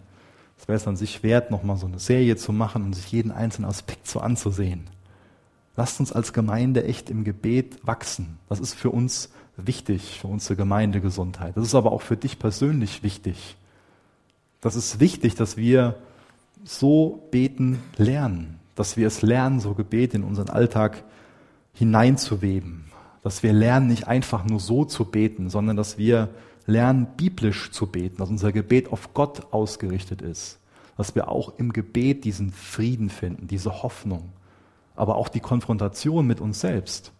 [0.65, 3.31] Es wäre es an sich wert, nochmal so eine Serie zu machen und sich jeden
[3.31, 4.89] einzelnen Aspekt so anzusehen.
[5.77, 8.39] Lasst uns als Gemeinde echt im Gebet wachsen.
[8.49, 11.55] Das ist für uns wichtig, für unsere Gemeindegesundheit.
[11.55, 13.59] Das ist aber auch für dich persönlich wichtig.
[14.63, 15.97] Das ist wichtig, dass wir
[16.65, 21.05] so beten lernen, dass wir es lernen, so Gebet in unseren Alltag
[21.75, 22.87] hineinzuweben,
[23.23, 26.31] dass wir lernen, nicht einfach nur so zu beten, sondern dass wir
[26.67, 30.59] lernen, biblisch zu beten, dass unser Gebet auf Gott ausgerichtet ist,
[30.97, 34.33] dass wir auch im Gebet diesen Frieden finden, diese Hoffnung,
[34.97, 37.13] aber auch die Konfrontation mit uns selbst.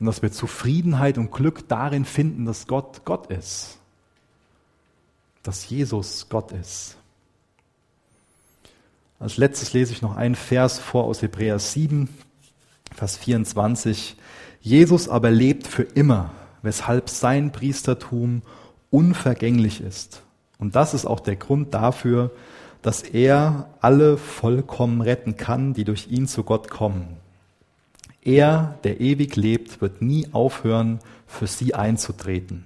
[0.00, 3.78] Und dass wir Zufriedenheit und Glück darin finden, dass Gott Gott ist,
[5.42, 6.96] dass Jesus Gott ist.
[9.20, 12.08] Als letztes lese ich noch einen Vers vor aus Hebräer 7,
[12.94, 14.16] Vers 24.
[14.60, 16.30] Jesus aber lebt für immer,
[16.64, 18.42] weshalb sein Priestertum
[18.90, 20.22] unvergänglich ist.
[20.58, 22.30] Und das ist auch der Grund dafür,
[22.82, 27.16] dass er alle vollkommen retten kann, die durch ihn zu Gott kommen.
[28.22, 32.64] Er, der ewig lebt, wird nie aufhören, für sie einzutreten.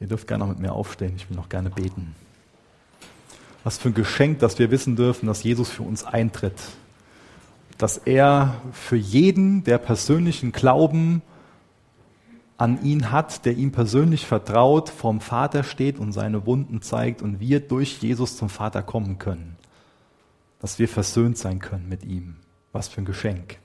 [0.00, 2.14] Ihr dürft gerne noch mit mir aufstehen, ich will noch gerne beten.
[3.64, 6.60] Was für ein Geschenk, dass wir wissen dürfen, dass Jesus für uns eintritt.
[7.78, 11.22] Dass er für jeden, der persönlichen Glauben
[12.58, 17.40] an ihn hat, der ihm persönlich vertraut, vom Vater steht und seine Wunden zeigt und
[17.40, 19.56] wir durch Jesus zum Vater kommen können.
[20.60, 22.36] Dass wir versöhnt sein können mit ihm.
[22.72, 23.58] Was für ein Geschenk.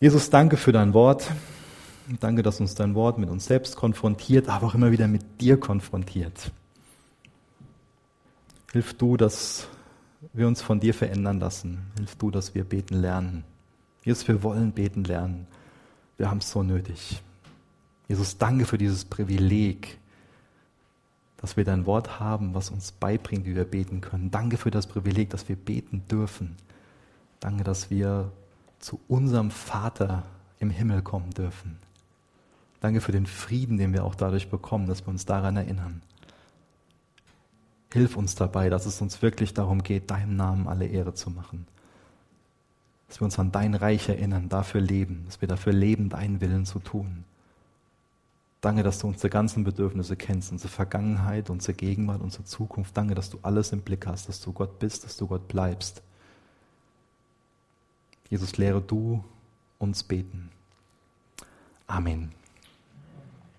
[0.00, 1.30] Jesus, danke für dein Wort.
[2.20, 5.60] Danke, dass uns dein Wort mit uns selbst konfrontiert, aber auch immer wieder mit dir
[5.60, 6.50] konfrontiert.
[8.72, 9.68] Hilf du, dass
[10.32, 11.90] wir uns von dir verändern lassen.
[11.96, 13.44] Hilf du, dass wir beten lernen.
[14.04, 15.46] Jesus, wir wollen beten lernen.
[16.18, 17.22] Wir haben es so nötig.
[18.08, 19.98] Jesus, danke für dieses Privileg,
[21.36, 24.30] dass wir dein Wort haben, was uns beibringt, wie wir beten können.
[24.30, 26.56] Danke für das Privileg, dass wir beten dürfen.
[27.38, 28.32] Danke, dass wir
[28.80, 30.24] zu unserem Vater
[30.58, 31.78] im Himmel kommen dürfen.
[32.80, 36.02] Danke für den Frieden, den wir auch dadurch bekommen, dass wir uns daran erinnern.
[37.92, 41.66] Hilf uns dabei, dass es uns wirklich darum geht, deinem Namen alle Ehre zu machen
[43.08, 46.66] dass wir uns an dein Reich erinnern, dafür leben, dass wir dafür leben, deinen Willen
[46.66, 47.24] zu tun.
[48.60, 52.96] Danke, dass du unsere ganzen Bedürfnisse kennst, unsere Vergangenheit, unsere Gegenwart, unsere Zukunft.
[52.96, 56.02] Danke, dass du alles im Blick hast, dass du Gott bist, dass du Gott bleibst.
[58.28, 59.24] Jesus, lehre du
[59.78, 60.50] uns beten.
[61.86, 62.37] Amen.